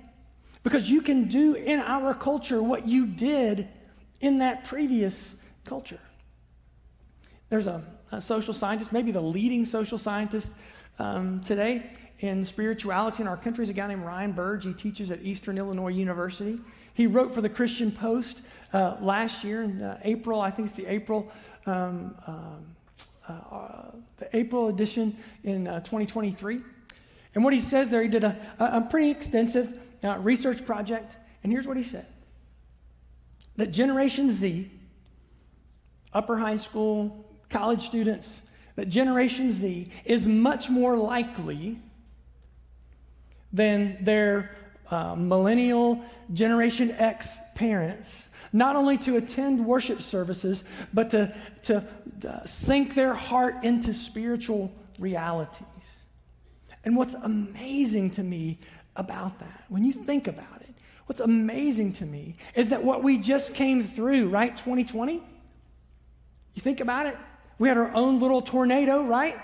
Because 0.63 0.89
you 0.89 1.01
can 1.01 1.27
do 1.27 1.53
in 1.55 1.79
our 1.79 2.13
culture 2.13 2.62
what 2.62 2.88
you 2.88 3.05
did 3.05 3.67
in 4.19 4.39
that 4.39 4.63
previous 4.63 5.36
culture. 5.65 5.99
There's 7.49 7.67
a, 7.67 7.84
a 8.12 8.21
social 8.21 8.54
scientist, 8.54 8.93
maybe 8.93 9.12
the 9.12 9.21
leading 9.21 9.65
social 9.65 9.97
scientist 9.97 10.54
um, 11.00 11.41
today 11.41 11.84
in 12.19 12.43
spirituality 12.43 13.24
in 13.24 13.28
our 13.28 13.38
country, 13.38 13.63
is 13.63 13.69
a 13.69 13.74
guy 13.74 13.88
named 13.88 14.04
Ryan 14.04 14.32
Burge. 14.32 14.65
He 14.65 14.74
teaches 14.74 15.12
at 15.12 15.21
Eastern 15.21 15.58
Illinois 15.58 15.89
University. 15.89 16.60
He 16.93 17.08
wrote 17.08 17.32
for 17.32 17.41
the 17.41 17.50
Christian 17.50 17.91
Post 17.91 18.41
uh, 18.74 18.97
last 19.02 19.43
year 19.43 19.63
in 19.63 19.82
uh, 19.82 20.00
April, 20.04 20.41
I 20.41 20.52
think 20.52 20.67
it's 20.67 20.78
the 20.78 20.88
April. 20.88 21.32
Um, 21.65 22.15
um 22.28 22.76
uh, 23.28 23.91
the 24.17 24.36
April 24.36 24.67
edition 24.67 25.15
in 25.43 25.67
uh, 25.67 25.80
2023. 25.80 26.60
And 27.34 27.43
what 27.43 27.54
he 27.54 27.60
says 27.60 27.89
there, 27.89 28.02
he 28.02 28.10
did 28.10 28.24
a, 28.24 28.36
a 28.60 28.88
pretty 28.89 29.10
extensive 29.10 29.80
uh, 30.04 30.17
research 30.17 30.65
project, 30.65 31.17
and 31.43 31.52
here's 31.52 31.67
what 31.67 31.78
he 31.78 31.84
said 31.84 32.06
that 33.58 33.67
Generation 33.67 34.32
Z, 34.32 34.71
upper 36.13 36.38
high 36.38 36.56
school, 36.56 37.26
college 37.51 37.81
students, 37.81 38.43
that 38.75 38.87
Generation 38.89 39.51
Z 39.51 39.89
is 40.05 40.25
much 40.25 40.69
more 40.69 40.97
likely 40.97 41.77
than 43.53 44.03
their 44.03 44.55
uh, 44.89 45.15
millennial 45.15 46.03
Generation 46.33 46.91
X 46.91 47.35
parents 47.55 48.29
not 48.53 48.75
only 48.75 48.97
to 48.97 49.17
attend 49.17 49.65
worship 49.65 50.01
services, 50.01 50.63
but 50.93 51.11
to, 51.11 51.33
to 51.63 51.83
uh, 52.27 52.45
sink 52.45 52.95
their 52.95 53.13
heart 53.13 53.63
into 53.63 53.93
spiritual 53.93 54.71
realities. 54.99 56.03
And 56.83 56.95
what's 56.95 57.13
amazing 57.13 58.11
to 58.11 58.23
me 58.23 58.59
about 58.95 59.39
that, 59.39 59.63
when 59.69 59.85
you 59.85 59.93
think 59.93 60.27
about 60.27 60.61
it, 60.61 60.73
what's 61.05 61.21
amazing 61.21 61.93
to 61.93 62.05
me 62.05 62.35
is 62.55 62.69
that 62.69 62.83
what 62.83 63.03
we 63.03 63.17
just 63.17 63.53
came 63.53 63.83
through, 63.83 64.27
right, 64.29 64.55
2020? 64.55 65.21
You 66.53 66.61
think 66.61 66.81
about 66.81 67.05
it? 67.05 67.17
We 67.59 67.67
had 67.67 67.77
our 67.77 67.93
own 67.93 68.19
little 68.19 68.41
tornado, 68.41 69.03
right? 69.03 69.35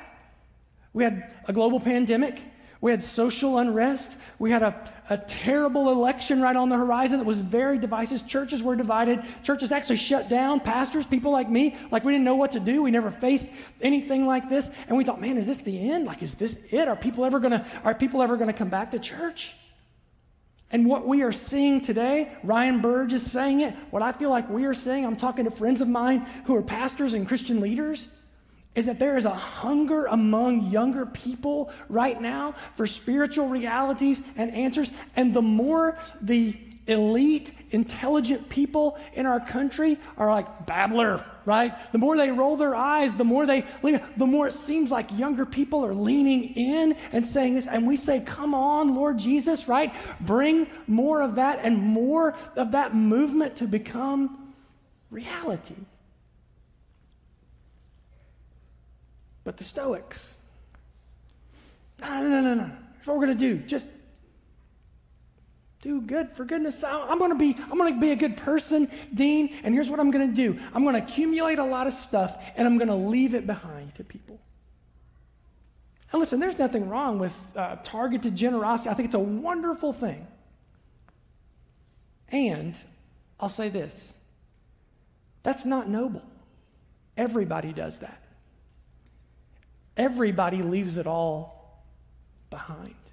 We 0.94 1.04
had 1.04 1.32
a 1.48 1.54
global 1.54 1.80
pandemic. 1.80 2.42
We 2.82 2.92
had 2.92 3.02
social 3.02 3.58
unrest. 3.58 4.16
We 4.40 4.52
had 4.52 4.62
a, 4.62 4.92
a 5.10 5.18
terrible 5.18 5.92
election 5.92 6.42
right 6.42 6.56
on 6.56 6.70
the 6.70 6.78
horizon 6.78 7.20
that 7.20 7.26
was 7.26 7.40
very 7.40 7.80
divisive. 7.80 8.28
Churches 8.28 8.62
were 8.62 8.76
divided. 8.76 9.24
Churches 9.44 9.72
actually 9.72 9.98
shut 9.98 10.30
down. 10.30 10.60
Pastors, 10.60 11.06
people 11.06 11.32
like 11.32 11.50
me, 11.50 11.76
like 11.92 12.04
we 12.04 12.12
didn't 12.12 12.26
know 12.26 12.36
what 12.36 12.52
to 12.52 12.60
do. 12.60 12.84
We 12.84 12.92
never 12.92 13.10
faced 13.10 13.48
anything 13.82 14.26
like 14.26 14.50
this. 14.50 14.70
And 14.88 14.98
we 14.98 15.04
thought, 15.04 15.22
man, 15.22 15.38
is 15.38 15.48
this 15.48 15.60
the 15.60 15.92
end? 15.92 16.06
Like, 16.06 16.22
is 16.22 16.36
this 16.36 16.62
it? 16.72 16.88
Are 16.88 16.96
people 16.96 17.26
ever 17.26 17.40
gonna, 17.40 17.66
are 17.84 17.96
people 17.96 18.22
ever 18.22 18.38
gonna 18.38 18.54
come 18.54 18.70
back 18.70 18.92
to 18.92 19.00
church? 19.00 19.56
And 20.72 20.86
what 20.86 21.08
we 21.08 21.24
are 21.24 21.32
seeing 21.32 21.80
today, 21.80 22.32
Ryan 22.44 22.82
Burge 22.82 23.14
is 23.14 23.30
saying 23.30 23.62
it. 23.62 23.74
What 23.90 24.02
I 24.02 24.12
feel 24.12 24.30
like 24.30 24.50
we 24.50 24.66
are 24.66 24.74
saying, 24.74 25.06
I'm 25.06 25.16
talking 25.16 25.46
to 25.46 25.52
friends 25.52 25.80
of 25.80 25.88
mine 25.88 26.26
who 26.46 26.56
are 26.56 26.62
pastors 26.62 27.14
and 27.14 27.28
Christian 27.28 27.62
leaders 27.62 28.10
is 28.76 28.86
that 28.86 29.00
there 29.00 29.18
is 29.18 29.26
a 29.26 29.34
hunger 29.34 30.06
among 30.06 30.68
younger 30.68 31.06
people 31.06 31.72
right 31.90 32.22
now 32.22 32.54
for 32.76 32.86
spiritual 32.86 33.48
realities 33.48 34.24
and 34.36 34.54
answers. 34.54 34.92
And 35.16 35.34
the 35.34 35.42
more 35.42 35.98
the 36.22 36.56
elite, 36.86 37.52
intelligent 37.72 38.50
people 38.50 38.98
in 39.14 39.26
our 39.26 39.40
country 39.40 39.98
are 40.18 40.30
like 40.30 40.66
babbler, 40.66 41.24
right? 41.46 41.74
The 41.92 41.98
more 41.98 42.18
they 42.18 42.32
roll 42.32 42.56
their 42.58 42.76
eyes, 42.76 43.16
the 43.16 43.24
more 43.24 43.46
they 43.46 43.66
the 43.82 44.26
more 44.26 44.48
it 44.48 44.54
seems 44.54 44.92
like 44.92 45.18
younger 45.18 45.46
people 45.46 45.86
are 45.86 45.94
leaning 45.94 46.56
in 46.56 46.96
and 47.12 47.26
saying 47.26 47.56
this. 47.56 47.68
And 47.68 47.88
we 47.88 47.98
say, 47.98 48.22
Come 48.22 48.54
on, 48.54 48.96
Lord 48.96 49.18
Jesus, 49.18 49.68
right? 49.68 49.94
Bring 50.20 50.68
more 50.88 51.22
of 51.22 51.36
that 51.36 51.60
and 51.64 51.78
more 51.78 52.36
of 52.56 52.72
that 52.72 52.96
movement 52.96 53.58
to 53.58 53.68
become 53.68 54.54
reality. 55.10 55.76
But 59.44 59.58
the 59.58 59.64
Stoics, 59.64 60.38
no, 62.02 62.22
no, 62.22 62.30
no, 62.30 62.42
no, 62.42 62.54
no. 62.56 62.64
Here's 62.64 63.08
what 63.08 63.18
we're 63.18 63.26
going 63.28 63.38
to 63.38 63.56
do. 63.56 63.58
Just 63.66 63.90
do 65.88 66.02
good. 66.02 66.32
For 66.32 66.44
goodness 66.44 66.84
i'm 66.84 67.18
going 67.18 67.32
to 67.32 67.38
be 67.38 67.56
i'm 67.72 67.78
going 67.78 67.94
to 67.94 68.00
be 68.00 68.12
a 68.12 68.16
good 68.16 68.36
person 68.36 68.90
dean 69.14 69.54
and 69.64 69.74
here's 69.74 69.90
what 69.90 70.00
i'm 70.00 70.12
going 70.12 70.28
to 70.30 70.36
do. 70.36 70.60
I'm 70.74 70.84
going 70.84 70.96
to 70.96 71.02
accumulate 71.02 71.60
a 71.60 71.64
lot 71.64 71.88
of 71.88 71.94
stuff 71.94 72.44
and 72.58 72.68
i'm 72.68 72.78
going 72.78 72.90
to 72.90 72.96
leave 72.96 73.34
it 73.34 73.48
behind 73.48 73.96
to 73.96 74.04
people. 74.04 74.40
And 76.12 76.20
listen 76.20 76.40
there's 76.42 76.60
nothing 76.60 76.90
wrong 76.90 77.20
with 77.20 77.36
uh, 77.56 77.78
targeted 77.84 78.36
generosity. 78.36 78.90
I 78.90 78.94
think 78.96 79.06
it's 79.06 79.16
a 79.16 79.20
wonderful 79.20 79.94
thing. 79.94 80.28
And 82.30 82.76
i'll 83.40 83.50
say 83.50 83.70
this. 83.70 84.14
That's 85.44 85.64
not 85.64 85.88
noble. 85.88 86.26
Everybody 87.16 87.72
does 87.72 88.00
that. 88.00 88.22
Everybody 89.96 90.62
leaves 90.62 90.98
it 90.98 91.08
all 91.08 91.82
behind. 92.50 93.07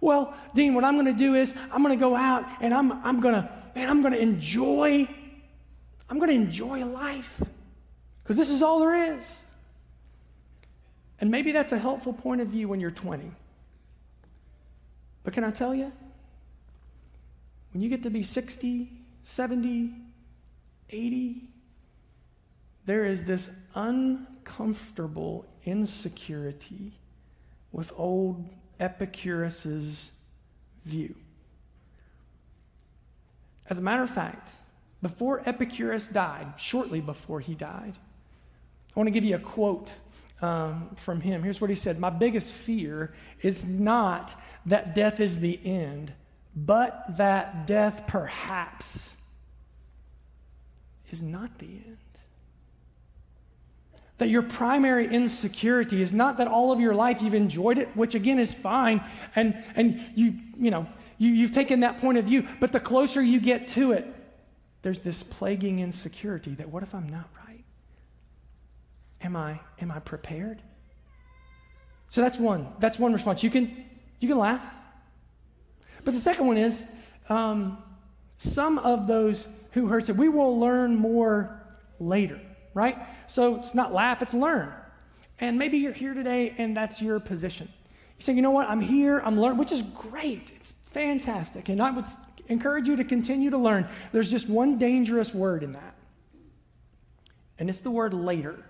Well, 0.00 0.34
Dean, 0.54 0.74
what 0.74 0.84
I'm 0.84 0.94
going 0.94 1.06
to 1.06 1.12
do 1.12 1.34
is 1.34 1.54
I'm 1.72 1.82
going 1.82 1.96
to 1.96 2.00
go 2.00 2.16
out 2.16 2.44
and 2.60 2.72
I'm, 2.72 2.92
I'm 3.04 3.20
going 3.20 3.34
to, 3.34 3.48
man, 3.74 3.88
I'm 3.88 4.00
going 4.00 4.14
to 4.14 4.20
enjoy, 4.20 5.06
I'm 6.08 6.18
going 6.18 6.30
to 6.30 6.36
enjoy 6.36 6.84
life 6.86 7.42
because 8.22 8.36
this 8.36 8.50
is 8.50 8.62
all 8.62 8.80
there 8.80 9.14
is. 9.14 9.40
And 11.20 11.30
maybe 11.30 11.52
that's 11.52 11.72
a 11.72 11.78
helpful 11.78 12.14
point 12.14 12.40
of 12.40 12.48
view 12.48 12.68
when 12.68 12.80
you're 12.80 12.90
20. 12.90 13.30
But 15.22 15.34
can 15.34 15.44
I 15.44 15.50
tell 15.50 15.74
you? 15.74 15.92
When 17.72 17.82
you 17.82 17.90
get 17.90 18.02
to 18.04 18.10
be 18.10 18.22
60, 18.22 18.90
70, 19.22 19.92
80, 20.88 21.42
there 22.86 23.04
is 23.04 23.26
this 23.26 23.54
uncomfortable 23.74 25.46
insecurity 25.64 26.92
with 27.72 27.92
old 27.96 28.48
Epicurus's 28.78 30.12
view. 30.84 31.14
As 33.68 33.78
a 33.78 33.82
matter 33.82 34.02
of 34.02 34.10
fact, 34.10 34.50
before 35.02 35.42
Epicurus 35.46 36.08
died, 36.08 36.54
shortly 36.58 37.00
before 37.00 37.40
he 37.40 37.54
died, 37.54 37.94
I 38.94 38.98
want 38.98 39.06
to 39.06 39.12
give 39.12 39.24
you 39.24 39.36
a 39.36 39.40
quote 39.40 39.94
um, 40.42 40.90
from 40.96 41.20
him. 41.20 41.42
Here's 41.42 41.60
what 41.60 41.70
he 41.70 41.76
said 41.76 41.98
My 41.98 42.10
biggest 42.10 42.52
fear 42.52 43.14
is 43.40 43.66
not 43.66 44.34
that 44.66 44.94
death 44.94 45.20
is 45.20 45.40
the 45.40 45.58
end, 45.64 46.12
but 46.54 47.16
that 47.16 47.66
death 47.66 48.04
perhaps 48.08 49.16
is 51.10 51.22
not 51.22 51.58
the 51.58 51.66
end. 51.66 51.96
That 54.20 54.28
your 54.28 54.42
primary 54.42 55.08
insecurity 55.08 56.02
is 56.02 56.12
not 56.12 56.36
that 56.36 56.46
all 56.46 56.72
of 56.72 56.78
your 56.78 56.94
life 56.94 57.22
you've 57.22 57.34
enjoyed 57.34 57.78
it, 57.78 57.88
which 57.96 58.14
again 58.14 58.38
is 58.38 58.52
fine, 58.52 59.02
and, 59.34 59.56
and 59.74 59.98
you, 60.14 60.34
you 60.58 60.70
know, 60.70 60.86
you, 61.16 61.30
you've 61.30 61.52
taken 61.52 61.80
that 61.80 61.98
point 62.02 62.18
of 62.18 62.26
view, 62.26 62.46
but 62.60 62.70
the 62.70 62.80
closer 62.80 63.22
you 63.22 63.40
get 63.40 63.68
to 63.68 63.92
it, 63.92 64.06
there's 64.82 64.98
this 64.98 65.22
plaguing 65.22 65.78
insecurity 65.80 66.54
that 66.56 66.68
what 66.68 66.82
if 66.82 66.94
I'm 66.94 67.08
not 67.08 67.28
right? 67.46 67.64
Am 69.22 69.36
I, 69.36 69.60
am 69.80 69.90
I 69.90 70.00
prepared? 70.00 70.60
So 72.08 72.20
that's 72.20 72.38
one. 72.38 72.66
That's 72.78 72.98
one 72.98 73.14
response. 73.14 73.42
You 73.42 73.48
can, 73.48 73.74
you 74.18 74.28
can 74.28 74.36
laugh. 74.36 74.62
But 76.04 76.12
the 76.12 76.20
second 76.20 76.46
one 76.46 76.58
is 76.58 76.84
um, 77.30 77.78
some 78.36 78.78
of 78.78 79.06
those 79.06 79.48
who 79.72 79.86
heard 79.86 80.04
said, 80.04 80.18
we 80.18 80.28
will 80.28 80.60
learn 80.60 80.96
more 80.96 81.58
later, 81.98 82.38
right? 82.74 82.96
So 83.26 83.56
it's 83.56 83.74
not 83.74 83.92
laugh, 83.92 84.22
it's 84.22 84.34
learn. 84.34 84.72
And 85.38 85.58
maybe 85.58 85.78
you're 85.78 85.92
here 85.92 86.14
today 86.14 86.54
and 86.58 86.76
that's 86.76 87.00
your 87.00 87.18
position. 87.20 87.68
You 88.18 88.22
say, 88.22 88.32
you 88.34 88.42
know 88.42 88.50
what, 88.50 88.68
I'm 88.68 88.80
here, 88.80 89.18
I'm 89.20 89.40
learning, 89.40 89.58
which 89.58 89.72
is 89.72 89.82
great. 89.82 90.52
It's 90.54 90.72
fantastic. 90.92 91.68
And 91.68 91.80
I 91.80 91.90
would 91.90 92.04
encourage 92.48 92.88
you 92.88 92.96
to 92.96 93.04
continue 93.04 93.50
to 93.50 93.58
learn. 93.58 93.88
There's 94.12 94.30
just 94.30 94.48
one 94.48 94.76
dangerous 94.76 95.32
word 95.32 95.62
in 95.62 95.72
that, 95.72 95.94
and 97.58 97.70
it's 97.70 97.80
the 97.80 97.90
word 97.90 98.12
later. 98.12 98.62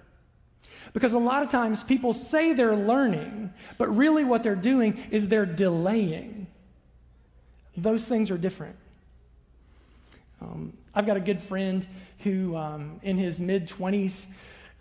Because 0.93 1.13
a 1.13 1.19
lot 1.19 1.43
of 1.43 1.51
times 1.51 1.83
people 1.83 2.15
say 2.15 2.53
they're 2.53 2.77
learning, 2.77 3.53
but 3.79 3.89
really 3.95 4.25
what 4.25 4.43
they're 4.43 4.55
doing 4.55 5.03
is 5.11 5.29
they're 5.29 5.47
delaying. 5.47 6.47
Those 7.77 8.05
things 8.05 8.31
are 8.31 8.39
different. 8.39 8.77
Um, 10.41 10.73
I've 10.95 11.07
got 11.07 11.17
a 11.17 11.21
good 11.21 11.43
friend 11.43 11.87
who, 12.21 12.57
um, 12.57 13.01
in 13.03 13.17
his 13.17 13.39
mid 13.39 13.69
20s, 13.69 14.27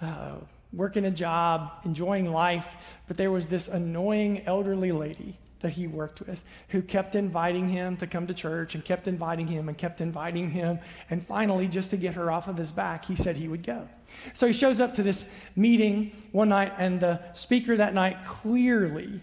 uh, 0.01 0.35
working 0.73 1.05
a 1.05 1.11
job, 1.11 1.71
enjoying 1.85 2.31
life, 2.31 2.75
but 3.07 3.17
there 3.17 3.31
was 3.31 3.47
this 3.47 3.67
annoying 3.67 4.43
elderly 4.45 4.91
lady 4.91 5.37
that 5.59 5.71
he 5.71 5.87
worked 5.87 6.21
with 6.21 6.43
who 6.69 6.81
kept 6.81 7.15
inviting 7.15 7.67
him 7.67 7.97
to 7.97 8.07
come 8.07 8.27
to 8.27 8.33
church 8.33 8.75
and 8.75 8.85
kept 8.85 9.07
inviting 9.07 9.47
him 9.47 9.67
and 9.67 9.77
kept 9.77 9.99
inviting 9.99 10.51
him. 10.51 10.79
And 11.09 11.25
finally, 11.25 11.67
just 11.67 11.89
to 11.89 11.97
get 11.97 12.15
her 12.15 12.31
off 12.31 12.47
of 12.47 12.57
his 12.57 12.71
back, 12.71 13.05
he 13.05 13.15
said 13.15 13.35
he 13.35 13.47
would 13.47 13.63
go. 13.63 13.87
So 14.33 14.47
he 14.47 14.53
shows 14.53 14.79
up 14.79 14.95
to 14.95 15.03
this 15.03 15.25
meeting 15.55 16.11
one 16.31 16.49
night, 16.49 16.73
and 16.77 16.99
the 16.99 17.19
speaker 17.33 17.75
that 17.77 17.93
night 17.93 18.25
clearly 18.25 19.21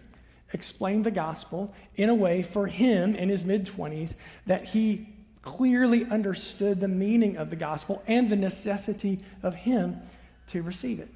explained 0.52 1.04
the 1.04 1.10
gospel 1.10 1.74
in 1.96 2.08
a 2.08 2.14
way 2.14 2.42
for 2.42 2.66
him 2.66 3.14
in 3.14 3.28
his 3.28 3.44
mid 3.44 3.66
20s 3.66 4.16
that 4.46 4.66
he 4.66 5.15
clearly 5.46 6.04
understood 6.04 6.80
the 6.80 6.88
meaning 6.88 7.36
of 7.36 7.50
the 7.50 7.56
gospel 7.56 8.02
and 8.08 8.28
the 8.28 8.36
necessity 8.36 9.20
of 9.44 9.54
him 9.54 9.96
to 10.48 10.60
receive 10.60 10.98
it. 10.98 11.08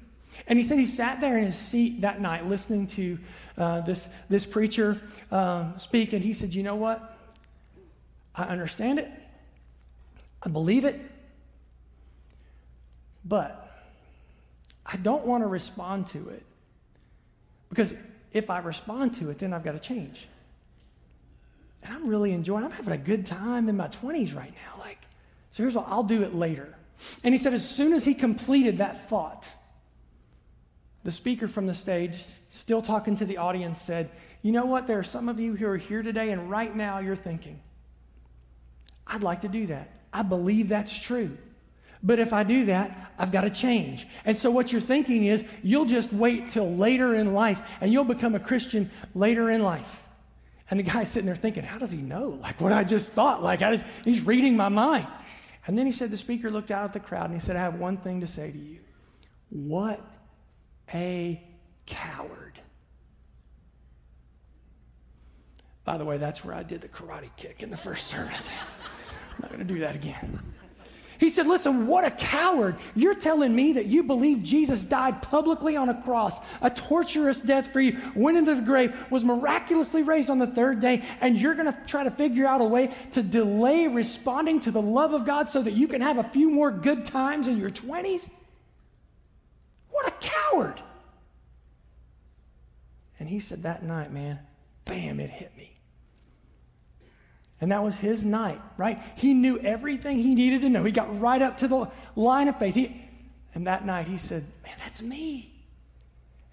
And 0.47 0.57
he 0.57 0.63
said 0.63 0.79
he 0.79 0.85
sat 0.85 1.19
there 1.19 1.37
in 1.37 1.43
his 1.43 1.55
seat 1.55 2.01
that 2.01 2.21
night 2.21 2.47
listening 2.47 2.87
to 2.87 3.19
uh, 3.57 3.81
this, 3.81 4.07
this 4.29 4.45
preacher 4.45 5.01
um, 5.31 5.77
speak, 5.77 6.13
and 6.13 6.23
he 6.23 6.31
said, 6.31 6.53
You 6.53 6.63
know 6.63 6.75
what? 6.75 7.17
I 8.33 8.43
understand 8.43 8.99
it, 8.99 9.11
I 10.41 10.47
believe 10.47 10.85
it, 10.85 10.97
but 13.25 13.69
I 14.85 14.95
don't 14.95 15.25
want 15.25 15.43
to 15.43 15.47
respond 15.47 16.07
to 16.07 16.29
it. 16.29 16.43
Because 17.67 17.93
if 18.31 18.49
I 18.49 18.59
respond 18.59 19.15
to 19.15 19.29
it, 19.29 19.39
then 19.39 19.51
I've 19.51 19.65
got 19.65 19.73
to 19.73 19.79
change. 19.79 20.29
And 21.83 21.93
I'm 21.93 22.07
really 22.07 22.31
enjoying, 22.31 22.63
I'm 22.63 22.71
having 22.71 22.93
a 22.93 22.97
good 22.97 23.25
time 23.25 23.69
in 23.69 23.77
my 23.77 23.87
20s 23.87 24.35
right 24.35 24.53
now. 24.53 24.79
Like, 24.79 24.99
so 25.49 25.63
here's 25.63 25.75
what 25.75 25.87
I'll 25.87 26.03
do 26.03 26.23
it 26.23 26.35
later. 26.35 26.75
And 27.23 27.33
he 27.33 27.37
said, 27.37 27.53
as 27.53 27.67
soon 27.67 27.93
as 27.93 28.05
he 28.05 28.13
completed 28.13 28.77
that 28.77 29.09
thought, 29.09 29.51
the 31.03 31.11
speaker 31.11 31.47
from 31.47 31.65
the 31.65 31.73
stage, 31.73 32.23
still 32.51 32.81
talking 32.81 33.15
to 33.15 33.25
the 33.25 33.37
audience, 33.37 33.81
said, 33.81 34.09
you 34.43 34.51
know 34.51 34.65
what? 34.65 34.87
There 34.87 34.99
are 34.99 35.03
some 35.03 35.29
of 35.29 35.39
you 35.39 35.55
who 35.55 35.67
are 35.67 35.77
here 35.77 36.03
today, 36.03 36.29
and 36.29 36.49
right 36.49 36.75
now 36.75 36.99
you're 36.99 37.15
thinking, 37.15 37.59
I'd 39.07 39.23
like 39.23 39.41
to 39.41 39.47
do 39.47 39.67
that. 39.67 39.89
I 40.13 40.21
believe 40.21 40.69
that's 40.69 40.99
true. 40.99 41.37
But 42.03 42.19
if 42.19 42.33
I 42.33 42.43
do 42.43 42.65
that, 42.65 43.13
I've 43.19 43.31
got 43.31 43.41
to 43.41 43.49
change. 43.49 44.07
And 44.25 44.35
so 44.35 44.49
what 44.49 44.71
you're 44.71 44.81
thinking 44.81 45.25
is 45.25 45.45
you'll 45.61 45.85
just 45.85 46.11
wait 46.11 46.47
till 46.47 46.69
later 46.75 47.15
in 47.15 47.33
life 47.33 47.61
and 47.79 47.93
you'll 47.93 48.03
become 48.03 48.33
a 48.33 48.39
Christian 48.39 48.89
later 49.13 49.49
in 49.51 49.61
life. 49.61 50.03
And 50.71 50.79
the 50.79 50.83
guy's 50.83 51.11
sitting 51.11 51.25
there 51.25 51.35
thinking, 51.35 51.63
how 51.63 51.77
does 51.77 51.91
he 51.91 52.01
know? 52.01 52.39
Like 52.41 52.61
what 52.61 52.71
I 52.71 52.85
just 52.85 53.11
thought. 53.11 53.43
Like 53.43 53.61
I 53.61 53.71
just, 53.71 53.85
he's 54.05 54.25
reading 54.25 54.55
my 54.55 54.69
mind. 54.69 55.05
And 55.67 55.77
then 55.77 55.85
he 55.85 55.91
said, 55.91 56.09
the 56.09 56.17
speaker 56.17 56.49
looked 56.49 56.71
out 56.71 56.85
at 56.85 56.93
the 56.93 56.99
crowd 56.99 57.25
and 57.25 57.33
he 57.33 57.39
said, 57.39 57.57
I 57.57 57.59
have 57.59 57.75
one 57.75 57.97
thing 57.97 58.21
to 58.21 58.27
say 58.27 58.49
to 58.51 58.57
you. 58.57 58.79
What 59.49 59.99
a 60.93 61.43
coward. 61.85 62.59
By 65.83 65.97
the 65.97 66.05
way, 66.05 66.17
that's 66.17 66.45
where 66.45 66.55
I 66.55 66.63
did 66.63 66.79
the 66.79 66.87
karate 66.87 67.35
kick 67.35 67.61
in 67.63 67.69
the 67.69 67.77
first 67.77 68.07
service. 68.07 68.49
I'm 69.35 69.41
not 69.41 69.51
going 69.51 69.67
to 69.67 69.73
do 69.73 69.81
that 69.81 69.95
again. 69.95 70.41
He 71.21 71.29
said, 71.29 71.45
Listen, 71.45 71.85
what 71.85 72.03
a 72.03 72.09
coward. 72.09 72.77
You're 72.95 73.13
telling 73.13 73.55
me 73.55 73.73
that 73.73 73.85
you 73.85 74.01
believe 74.01 74.41
Jesus 74.41 74.83
died 74.83 75.21
publicly 75.21 75.77
on 75.77 75.87
a 75.87 76.01
cross, 76.01 76.39
a 76.63 76.71
torturous 76.71 77.39
death 77.39 77.71
for 77.71 77.79
you, 77.79 77.99
went 78.15 78.39
into 78.39 78.55
the 78.55 78.63
grave, 78.63 78.91
was 79.11 79.23
miraculously 79.23 80.01
raised 80.01 80.31
on 80.31 80.39
the 80.39 80.47
third 80.47 80.79
day, 80.79 81.05
and 81.21 81.39
you're 81.39 81.53
going 81.53 81.71
to 81.71 81.79
try 81.85 82.03
to 82.03 82.09
figure 82.09 82.47
out 82.47 82.59
a 82.59 82.63
way 82.63 82.91
to 83.11 83.21
delay 83.21 83.85
responding 83.85 84.59
to 84.61 84.71
the 84.71 84.81
love 84.81 85.13
of 85.13 85.23
God 85.23 85.47
so 85.47 85.61
that 85.61 85.73
you 85.73 85.87
can 85.87 86.01
have 86.01 86.17
a 86.17 86.23
few 86.23 86.49
more 86.49 86.71
good 86.71 87.05
times 87.05 87.47
in 87.47 87.59
your 87.59 87.69
20s? 87.69 88.31
What 89.91 90.07
a 90.07 90.27
coward. 90.27 90.81
And 93.19 93.29
he 93.29 93.37
said 93.37 93.61
that 93.61 93.83
night, 93.83 94.11
man, 94.11 94.39
bam, 94.85 95.19
it 95.19 95.29
hit 95.29 95.55
me. 95.55 95.70
And 97.61 97.71
that 97.71 97.83
was 97.83 97.97
his 97.97 98.25
night, 98.25 98.59
right? 98.75 98.99
He 99.15 99.35
knew 99.35 99.59
everything 99.59 100.17
he 100.17 100.33
needed 100.33 100.61
to 100.61 100.69
know. 100.69 100.83
He 100.83 100.91
got 100.91 101.21
right 101.21 101.41
up 101.41 101.57
to 101.57 101.67
the 101.67 101.87
line 102.15 102.47
of 102.47 102.57
faith. 102.57 102.73
He, 102.73 103.05
and 103.53 103.67
that 103.67 103.85
night 103.85 104.07
he 104.07 104.17
said, 104.17 104.43
Man, 104.63 104.73
that's 104.79 105.01
me. 105.03 105.53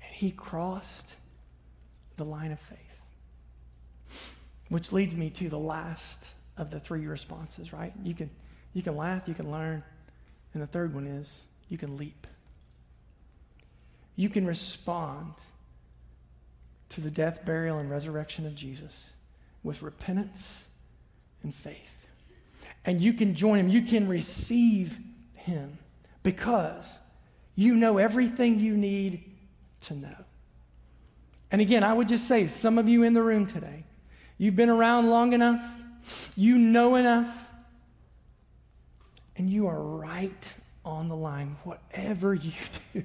And 0.04 0.14
he 0.14 0.30
crossed 0.30 1.16
the 2.16 2.24
line 2.24 2.52
of 2.52 2.58
faith. 2.58 2.78
Which 4.68 4.92
leads 4.92 5.16
me 5.16 5.30
to 5.30 5.48
the 5.48 5.58
last 5.58 6.34
of 6.58 6.70
the 6.70 6.78
three 6.78 7.06
responses, 7.06 7.72
right? 7.72 7.94
You 8.04 8.14
can, 8.14 8.28
you 8.74 8.82
can 8.82 8.94
laugh, 8.94 9.26
you 9.26 9.34
can 9.34 9.50
learn. 9.50 9.82
And 10.52 10.62
the 10.62 10.66
third 10.66 10.94
one 10.94 11.06
is 11.06 11.46
you 11.70 11.78
can 11.78 11.96
leap. 11.96 12.26
You 14.14 14.28
can 14.28 14.46
respond 14.46 15.34
to 16.90 17.00
the 17.00 17.10
death, 17.10 17.46
burial, 17.46 17.78
and 17.78 17.90
resurrection 17.90 18.46
of 18.46 18.54
Jesus 18.54 19.12
with 19.62 19.82
repentance 19.82 20.67
and 21.42 21.54
faith. 21.54 22.06
And 22.84 23.00
you 23.00 23.12
can 23.12 23.34
join 23.34 23.58
him, 23.58 23.68
you 23.68 23.82
can 23.82 24.08
receive 24.08 24.98
him 25.34 25.78
because 26.22 26.98
you 27.54 27.74
know 27.74 27.98
everything 27.98 28.58
you 28.58 28.76
need 28.76 29.24
to 29.82 29.94
know. 29.94 30.16
And 31.50 31.60
again, 31.60 31.82
I 31.82 31.92
would 31.92 32.08
just 32.08 32.28
say, 32.28 32.46
some 32.46 32.78
of 32.78 32.88
you 32.88 33.02
in 33.02 33.14
the 33.14 33.22
room 33.22 33.46
today, 33.46 33.84
you've 34.36 34.56
been 34.56 34.68
around 34.68 35.10
long 35.10 35.32
enough, 35.32 35.62
you 36.36 36.58
know 36.58 36.94
enough, 36.96 37.50
and 39.36 39.48
you 39.48 39.66
are 39.66 39.80
right 39.80 40.56
on 40.84 41.08
the 41.08 41.16
line. 41.16 41.56
Whatever 41.64 42.34
you 42.34 42.52
do, 42.94 43.04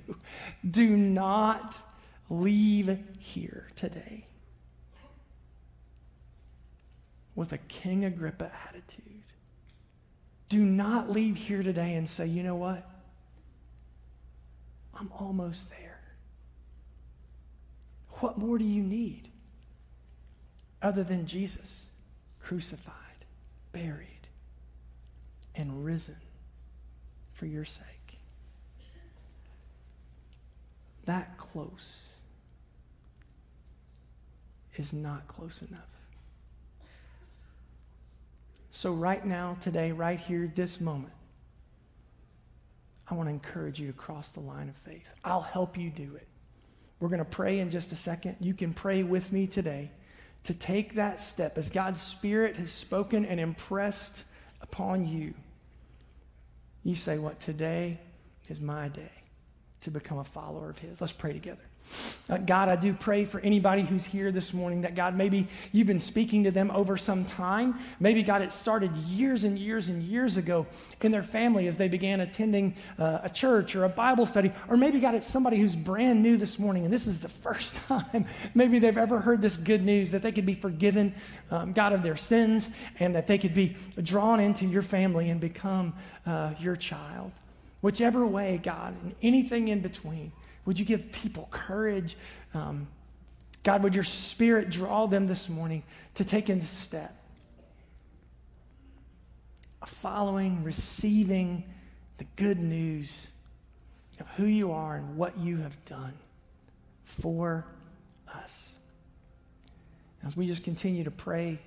do 0.70 0.98
not 0.98 1.82
leave 2.30 2.98
here 3.20 3.70
today 3.76 4.26
with 7.36 7.52
a 7.52 7.58
King 7.58 8.06
Agrippa 8.06 8.52
attitude. 8.68 9.24
Do 10.50 10.60
not 10.60 11.10
leave 11.10 11.36
here 11.36 11.64
today 11.64 11.96
and 11.96 12.08
say, 12.08 12.28
you 12.28 12.44
know 12.44 12.56
what? 12.56 12.88
I'm 14.94 15.12
almost 15.20 15.70
there. 15.70 16.00
What 18.20 18.38
more 18.38 18.58
do 18.58 18.66
you 18.66 18.84
need 18.84 19.30
other 20.82 21.04
than 21.04 21.26
Jesus 21.26 21.90
crucified, 22.40 22.94
buried, 23.72 24.28
and 25.56 25.84
risen 25.84 26.18
for 27.34 27.48
your 27.48 27.66
sake? 27.66 27.88
That 31.06 31.38
close 31.38 32.18
is 34.76 34.94
not 34.94 35.28
close 35.28 35.62
enough. 35.62 35.93
So, 38.76 38.92
right 38.92 39.24
now, 39.24 39.56
today, 39.62 39.92
right 39.92 40.20
here, 40.20 40.52
this 40.54 40.82
moment, 40.82 41.14
I 43.08 43.14
want 43.14 43.30
to 43.30 43.32
encourage 43.32 43.80
you 43.80 43.86
to 43.86 43.94
cross 43.94 44.30
the 44.30 44.40
line 44.40 44.68
of 44.68 44.76
faith. 44.78 45.08
I'll 45.24 45.42
help 45.42 45.78
you 45.78 45.92
do 45.92 46.16
it. 46.16 46.28
We're 47.00 47.10
going 47.10 47.20
to 47.20 47.24
pray 47.24 47.60
in 47.60 47.70
just 47.70 47.92
a 47.92 47.96
second. 47.96 48.38
You 48.40 48.56
can 48.56 48.74
pray 48.74 49.04
with 49.04 49.32
me 49.32 49.46
today 49.46 49.92
to 50.46 50.56
take 50.56 50.96
that 50.96 51.20
step 51.20 51.56
as 51.60 51.70
God's 51.70 52.02
Spirit 52.02 52.56
has 52.56 52.72
spoken 52.72 53.26
and 53.26 53.40
impressed 53.40 54.24
upon 54.60 55.06
you. 55.08 55.36
You 56.84 56.96
say, 56.96 57.20
What? 57.20 57.40
Today 57.40 58.00
is 58.50 58.60
my 58.60 58.88
day 58.88 59.12
to 59.82 59.92
become 59.92 60.18
a 60.18 60.24
follower 60.24 60.72
of 60.72 60.80
His. 60.80 61.00
Let's 61.00 61.14
pray 61.14 61.32
together. 61.32 61.62
Uh, 62.30 62.38
God, 62.38 62.70
I 62.70 62.78
do 62.78 62.94
pray 62.94 63.26
for 63.26 63.40
anybody 63.42 63.82
who's 63.82 64.06
here 64.06 64.32
this 64.32 64.54
morning 64.54 64.82
that 64.82 64.96
God, 64.96 65.16
maybe 65.16 65.48
you've 65.72 65.88
been 65.88 66.00
speaking 66.00 66.46
to 66.46 66.52
them 66.52 66.72
over 66.72 66.96
some 66.96 67.26
time. 67.26 67.78
Maybe, 68.00 68.24
God, 68.24 68.42
it 68.42 68.52
started 68.52 68.96
years 68.96 69.44
and 69.44 69.60
years 69.60 69.90
and 69.90 70.02
years 70.02 70.38
ago 70.38 70.66
in 71.02 71.12
their 71.12 71.22
family 71.22 71.68
as 71.68 71.78
they 71.78 71.90
began 71.90 72.22
attending 72.22 72.76
uh, 72.98 73.20
a 73.24 73.30
church 73.30 73.76
or 73.76 73.84
a 73.84 73.90
Bible 73.90 74.26
study. 74.26 74.54
Or 74.70 74.78
maybe, 74.78 75.02
God, 75.02 75.16
it's 75.16 75.28
somebody 75.28 75.58
who's 75.58 75.76
brand 75.76 76.24
new 76.24 76.38
this 76.38 76.58
morning 76.58 76.86
and 76.86 76.94
this 76.94 77.08
is 77.08 77.20
the 77.20 77.30
first 77.30 77.76
time 77.88 78.26
maybe 78.54 78.80
they've 78.80 78.98
ever 78.98 79.20
heard 79.20 79.42
this 79.42 79.58
good 79.58 79.84
news 79.84 80.12
that 80.12 80.22
they 80.22 80.32
could 80.32 80.46
be 80.46 80.56
forgiven, 80.56 81.14
um, 81.52 81.74
God, 81.74 81.94
of 81.94 82.04
their 82.04 82.16
sins 82.16 82.70
and 83.00 83.16
that 83.16 83.28
they 83.28 83.38
could 83.38 83.54
be 83.54 83.76
drawn 84.02 84.40
into 84.40 84.66
your 84.66 84.82
family 84.82 85.30
and 85.30 85.42
become 85.42 85.94
uh, 86.26 86.54
your 86.60 86.76
child. 86.76 87.32
Whichever 87.82 88.26
way, 88.26 88.62
God, 88.64 88.96
and 89.04 89.14
anything 89.22 89.68
in 89.68 89.82
between. 89.82 90.32
Would 90.66 90.80
you 90.80 90.86
give 90.86 91.12
people 91.12 91.48
courage? 91.52 92.16
Um, 92.54 92.88
God, 93.64 93.84
would 93.84 93.96
your 93.96 94.04
spirit 94.04 94.70
draw 94.70 95.06
them 95.08 95.28
this 95.28 95.50
morning 95.50 95.84
to 96.16 96.26
take 96.26 96.50
in 96.50 96.60
the 96.60 96.66
step 96.66 97.16
following, 100.04 100.64
receiving 100.64 101.64
the 102.18 102.26
good 102.36 102.60
news 102.60 103.28
of 104.20 104.28
who 104.32 104.46
you 104.46 104.72
are 104.72 104.96
and 104.96 105.18
what 105.18 105.38
you 105.38 105.58
have 105.58 105.84
done 105.86 106.14
for 107.04 107.66
us. 108.34 108.76
As 110.26 110.38
we 110.38 110.48
just 110.48 110.64
continue 110.64 111.04
to 111.04 111.12
pray 111.12 111.60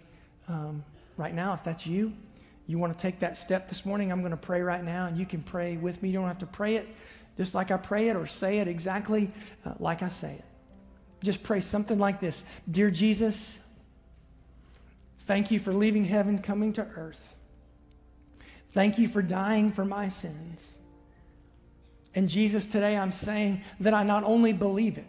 um, 0.48 0.84
right 1.16 1.34
now, 1.34 1.52
if 1.52 1.64
that's 1.64 1.86
you, 1.86 2.12
you 2.66 2.78
want 2.78 2.96
to 2.96 3.00
take 3.00 3.20
that 3.20 3.36
step 3.36 3.68
this 3.68 3.84
morning, 3.84 4.10
I'm 4.10 4.20
going 4.20 4.32
to 4.32 4.36
pray 4.36 4.60
right 4.60 4.82
now, 4.82 5.06
and 5.06 5.16
you 5.16 5.26
can 5.26 5.42
pray 5.42 5.76
with 5.76 6.02
me. 6.02 6.10
You 6.10 6.18
don't 6.18 6.28
have 6.28 6.40
to 6.40 6.46
pray 6.46 6.76
it 6.76 6.88
just 7.36 7.54
like 7.54 7.70
I 7.70 7.76
pray 7.76 8.08
it 8.08 8.16
or 8.16 8.26
say 8.26 8.58
it 8.58 8.68
exactly 8.68 9.30
uh, 9.64 9.74
like 9.78 10.02
I 10.02 10.08
say 10.08 10.34
it. 10.34 10.44
Just 11.22 11.42
pray 11.42 11.60
something 11.60 11.98
like 11.98 12.20
this 12.20 12.44
Dear 12.70 12.90
Jesus, 12.90 13.58
thank 15.20 15.50
you 15.50 15.58
for 15.58 15.72
leaving 15.72 16.04
heaven, 16.04 16.38
coming 16.38 16.72
to 16.74 16.82
earth. 16.96 17.36
Thank 18.70 18.98
you 18.98 19.08
for 19.08 19.22
dying 19.22 19.72
for 19.72 19.84
my 19.84 20.08
sins. 20.08 20.78
And 22.14 22.28
Jesus, 22.28 22.66
today 22.66 22.96
I'm 22.96 23.12
saying 23.12 23.62
that 23.80 23.94
I 23.94 24.02
not 24.02 24.24
only 24.24 24.52
believe 24.52 24.98
it, 24.98 25.06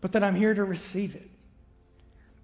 but 0.00 0.12
that 0.12 0.22
I'm 0.22 0.36
here 0.36 0.54
to 0.54 0.64
receive 0.64 1.16
it. 1.16 1.28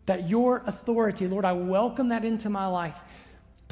That 0.07 0.29
your 0.29 0.63
authority, 0.67 1.29
Lord, 1.29 1.45
I 1.45 1.53
welcome 1.53 2.09
that 2.09 2.25
into 2.25 2.51
my 2.51 2.67
life. 2.67 2.97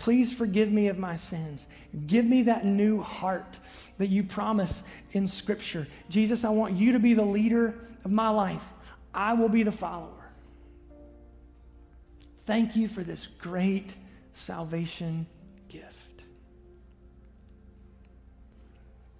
Please 0.00 0.32
forgive 0.32 0.72
me 0.72 0.88
of 0.88 0.96
my 0.96 1.14
sins. 1.14 1.66
Give 2.06 2.24
me 2.24 2.44
that 2.44 2.64
new 2.64 3.02
heart 3.02 3.58
that 3.98 4.06
you 4.06 4.24
promise 4.24 4.82
in 5.12 5.26
Scripture. 5.26 5.86
Jesus, 6.08 6.42
I 6.42 6.48
want 6.48 6.74
you 6.74 6.92
to 6.92 6.98
be 6.98 7.12
the 7.12 7.26
leader 7.26 7.74
of 8.02 8.10
my 8.10 8.30
life. 8.30 8.64
I 9.12 9.34
will 9.34 9.50
be 9.50 9.62
the 9.62 9.72
follower. 9.72 10.30
Thank 12.44 12.76
you 12.76 12.88
for 12.88 13.04
this 13.04 13.26
great 13.26 13.94
salvation 14.32 15.26
gift. 15.68 16.24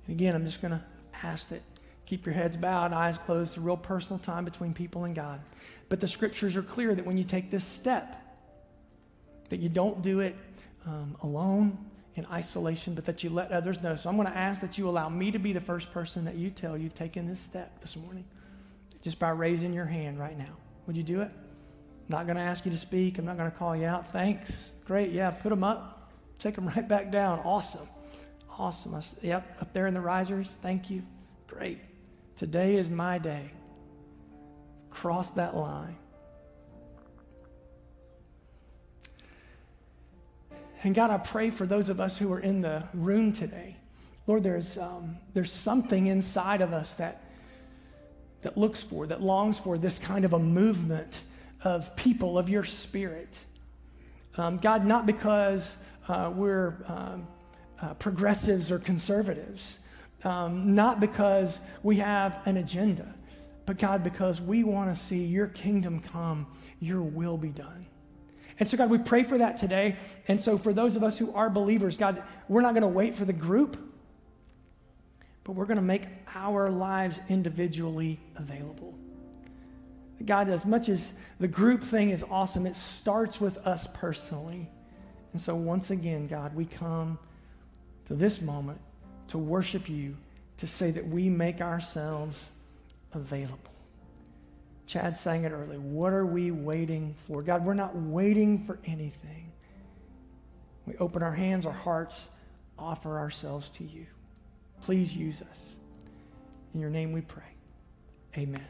And 0.07 0.17
again, 0.17 0.35
I'm 0.35 0.47
just 0.47 0.63
going 0.63 0.73
to 0.73 0.83
ask 1.23 1.51
that 1.51 1.61
keep 2.07 2.25
your 2.25 2.35
heads 2.35 2.57
bowed, 2.57 2.95
eyes 2.95 3.19
closed, 3.19 3.59
a 3.59 3.61
real 3.61 3.77
personal 3.77 4.19
time 4.19 4.47
between 4.47 4.73
people 4.73 5.05
and 5.05 5.15
God. 5.15 5.43
But 5.91 6.01
the 6.01 6.09
scriptures 6.09 6.57
are 6.57 6.63
clear 6.63 6.95
that 6.95 7.05
when 7.05 7.19
you 7.19 7.25
take 7.25 7.51
this 7.51 7.65
step, 7.65 8.17
that 9.51 9.59
you 9.59 9.69
don't 9.69 10.01
do 10.01 10.21
it 10.21 10.37
um, 10.87 11.17
alone 11.23 11.79
in 12.15 12.27
isolation, 12.27 12.95
but 12.95 13.05
that 13.07 13.23
you 13.23 13.31
let 13.31 13.53
others 13.53 13.83
know. 13.83 13.97
So 13.97 14.09
I'm 14.09 14.17
going 14.17 14.29
to 14.29 14.37
ask 14.37 14.61
that 14.61 14.79
you 14.79 14.89
allow 14.89 15.09
me 15.09 15.31
to 15.31 15.39
be 15.39 15.53
the 15.53 15.61
first 15.61 15.93
person 15.93 16.25
that 16.25 16.35
you 16.35 16.51
tell 16.51 16.77
you've 16.77 16.95
taken 16.95 17.27
this 17.27 17.41
step 17.41 17.81
this 17.81 17.97
morning, 17.97 18.25
just 19.03 19.19
by 19.19 19.31
raising 19.31 19.73
your 19.73 19.87
hand 19.87 20.19
right 20.19 20.37
now. 20.37 20.57
Would 20.87 20.97
you 20.97 21.03
do 21.03 21.23
it? 21.23 21.31
Not 22.09 22.27
going 22.27 22.37
to 22.37 22.43
ask 22.43 22.65
you 22.65 22.73
to 22.73 22.77
speak. 22.77 23.19
I'm 23.19 23.25
not 23.25 23.37
going 23.37 23.51
to 23.51 23.57
call 23.57 23.77
you 23.77 23.87
out. 23.87 24.13
Thanks. 24.13 24.71
Great. 24.85 25.13
Yeah, 25.13 25.31
put 25.31 25.51
them 25.51 25.63
up. 25.63 26.13
Take 26.39 26.57
them 26.57 26.67
right 26.67 26.87
back 26.87 27.13
down. 27.13 27.39
Awesome. 27.45 27.87
Awesome. 28.59 28.95
I, 28.95 29.03
yep, 29.23 29.59
up 29.61 29.73
there 29.73 29.87
in 29.87 29.95
the 29.95 30.01
risers. 30.01 30.57
Thank 30.61 30.91
you. 30.91 31.03
Great. 31.47 31.79
Today 32.35 32.77
is 32.77 32.91
my 32.91 33.19
day. 33.19 33.53
Cross 34.91 35.33
that 35.33 35.57
line. 35.57 35.97
And 40.83 40.95
God, 40.95 41.11
I 41.11 41.19
pray 41.19 41.51
for 41.51 41.67
those 41.67 41.89
of 41.91 42.01
us 42.01 42.17
who 42.17 42.33
are 42.33 42.41
in 42.41 42.63
the 42.63 42.85
room 42.95 43.33
today. 43.33 43.77
Lord, 44.27 44.43
there's, 44.43 44.79
um, 44.79 45.17
there's 45.35 45.53
something 45.53 46.07
inside 46.07 46.63
of 46.63 46.73
us 46.73 46.95
that, 46.95 47.23
that 48.43 48.57
looks 48.57 48.83
for, 48.83 49.07
that 49.07 49.21
longs 49.21 49.59
for 49.59 49.77
this 49.77 49.99
kind 49.99 50.25
of 50.25 50.33
a 50.33 50.39
movement 50.39 51.23
of 51.63 51.95
people 51.97 52.39
of 52.39 52.49
your 52.49 52.65
spirit. 52.65 53.45
Um, 54.39 54.57
God, 54.57 54.87
not 54.87 55.05
because 55.05 55.77
uh, 56.09 56.33
we're 56.35 56.83
um, 56.87 57.27
uh, 57.83 57.95
progressives 57.95 58.71
or 58.71 58.79
conservatives, 58.79 59.81
um, 60.25 60.75
not 60.75 61.01
because 61.01 61.61
we 61.83 61.97
have 61.97 62.41
an 62.47 62.57
agenda, 62.57 63.15
but 63.67 63.79
God, 63.79 64.03
because 64.03 64.41
we 64.41 64.65
want 64.65 64.95
to 64.95 64.99
see 64.99 65.25
your 65.25 65.47
kingdom 65.47 66.01
come, 66.01 66.47
your 66.79 67.03
will 67.03 67.37
be 67.37 67.51
done. 67.51 67.87
And 68.61 68.69
so, 68.69 68.77
God, 68.77 68.91
we 68.91 68.99
pray 68.99 69.23
for 69.23 69.39
that 69.39 69.57
today. 69.57 69.97
And 70.29 70.39
so, 70.39 70.59
for 70.59 70.75
those 70.75 70.95
of 70.95 71.03
us 71.03 71.19
who 71.19 71.33
are 71.33 71.49
believers, 71.49 71.97
God, 71.97 72.23
we're 72.47 72.61
not 72.61 72.75
going 72.75 72.83
to 72.83 72.89
wait 72.89 73.15
for 73.15 73.25
the 73.25 73.33
group, 73.33 73.79
but 75.45 75.53
we're 75.53 75.65
going 75.65 75.79
to 75.79 75.83
make 75.83 76.05
our 76.35 76.69
lives 76.69 77.21
individually 77.31 78.21
available. 78.37 78.95
God, 80.25 80.51
as 80.51 80.67
much 80.67 80.91
as 80.91 81.15
the 81.39 81.49
group 81.49 81.83
thing 81.83 82.11
is 82.11 82.23
awesome, 82.23 82.67
it 82.67 82.77
starts 82.77 83.41
with 83.41 83.57
us 83.67 83.87
personally. 83.87 84.69
And 85.33 85.41
so, 85.41 85.55
once 85.57 85.91
again, 85.91 86.27
God, 86.27 86.55
we 86.55 86.67
come 86.67 87.19
to 88.09 88.15
this 88.15 88.43
moment 88.43 88.81
to 89.29 89.39
worship 89.39 89.89
you, 89.89 90.19
to 90.59 90.67
say 90.67 90.91
that 90.91 91.09
we 91.09 91.31
make 91.31 91.63
ourselves 91.63 92.51
available. 93.15 93.70
Chad 94.91 95.17
sang 95.17 95.45
it 95.45 95.53
earlier. 95.53 95.79
What 95.79 96.13
are 96.13 96.27
we 96.27 96.51
waiting 96.51 97.15
for? 97.17 97.43
God, 97.43 97.65
we're 97.65 97.75
not 97.75 97.95
waiting 97.95 98.59
for 98.59 98.77
anything. 98.85 99.53
We 100.85 100.97
open 100.97 101.23
our 101.23 101.31
hands, 101.31 101.65
our 101.65 101.73
hearts, 101.73 102.31
offer 102.77 103.21
ourselves 103.21 103.71
to 103.71 103.85
you. 103.85 104.07
Please 104.83 105.17
use 105.17 105.43
us. 105.43 105.77
In 106.75 106.81
your 106.81 106.91
name 106.91 107.13
we 107.13 107.21
pray. 107.21 107.45
Amen. 108.37 108.67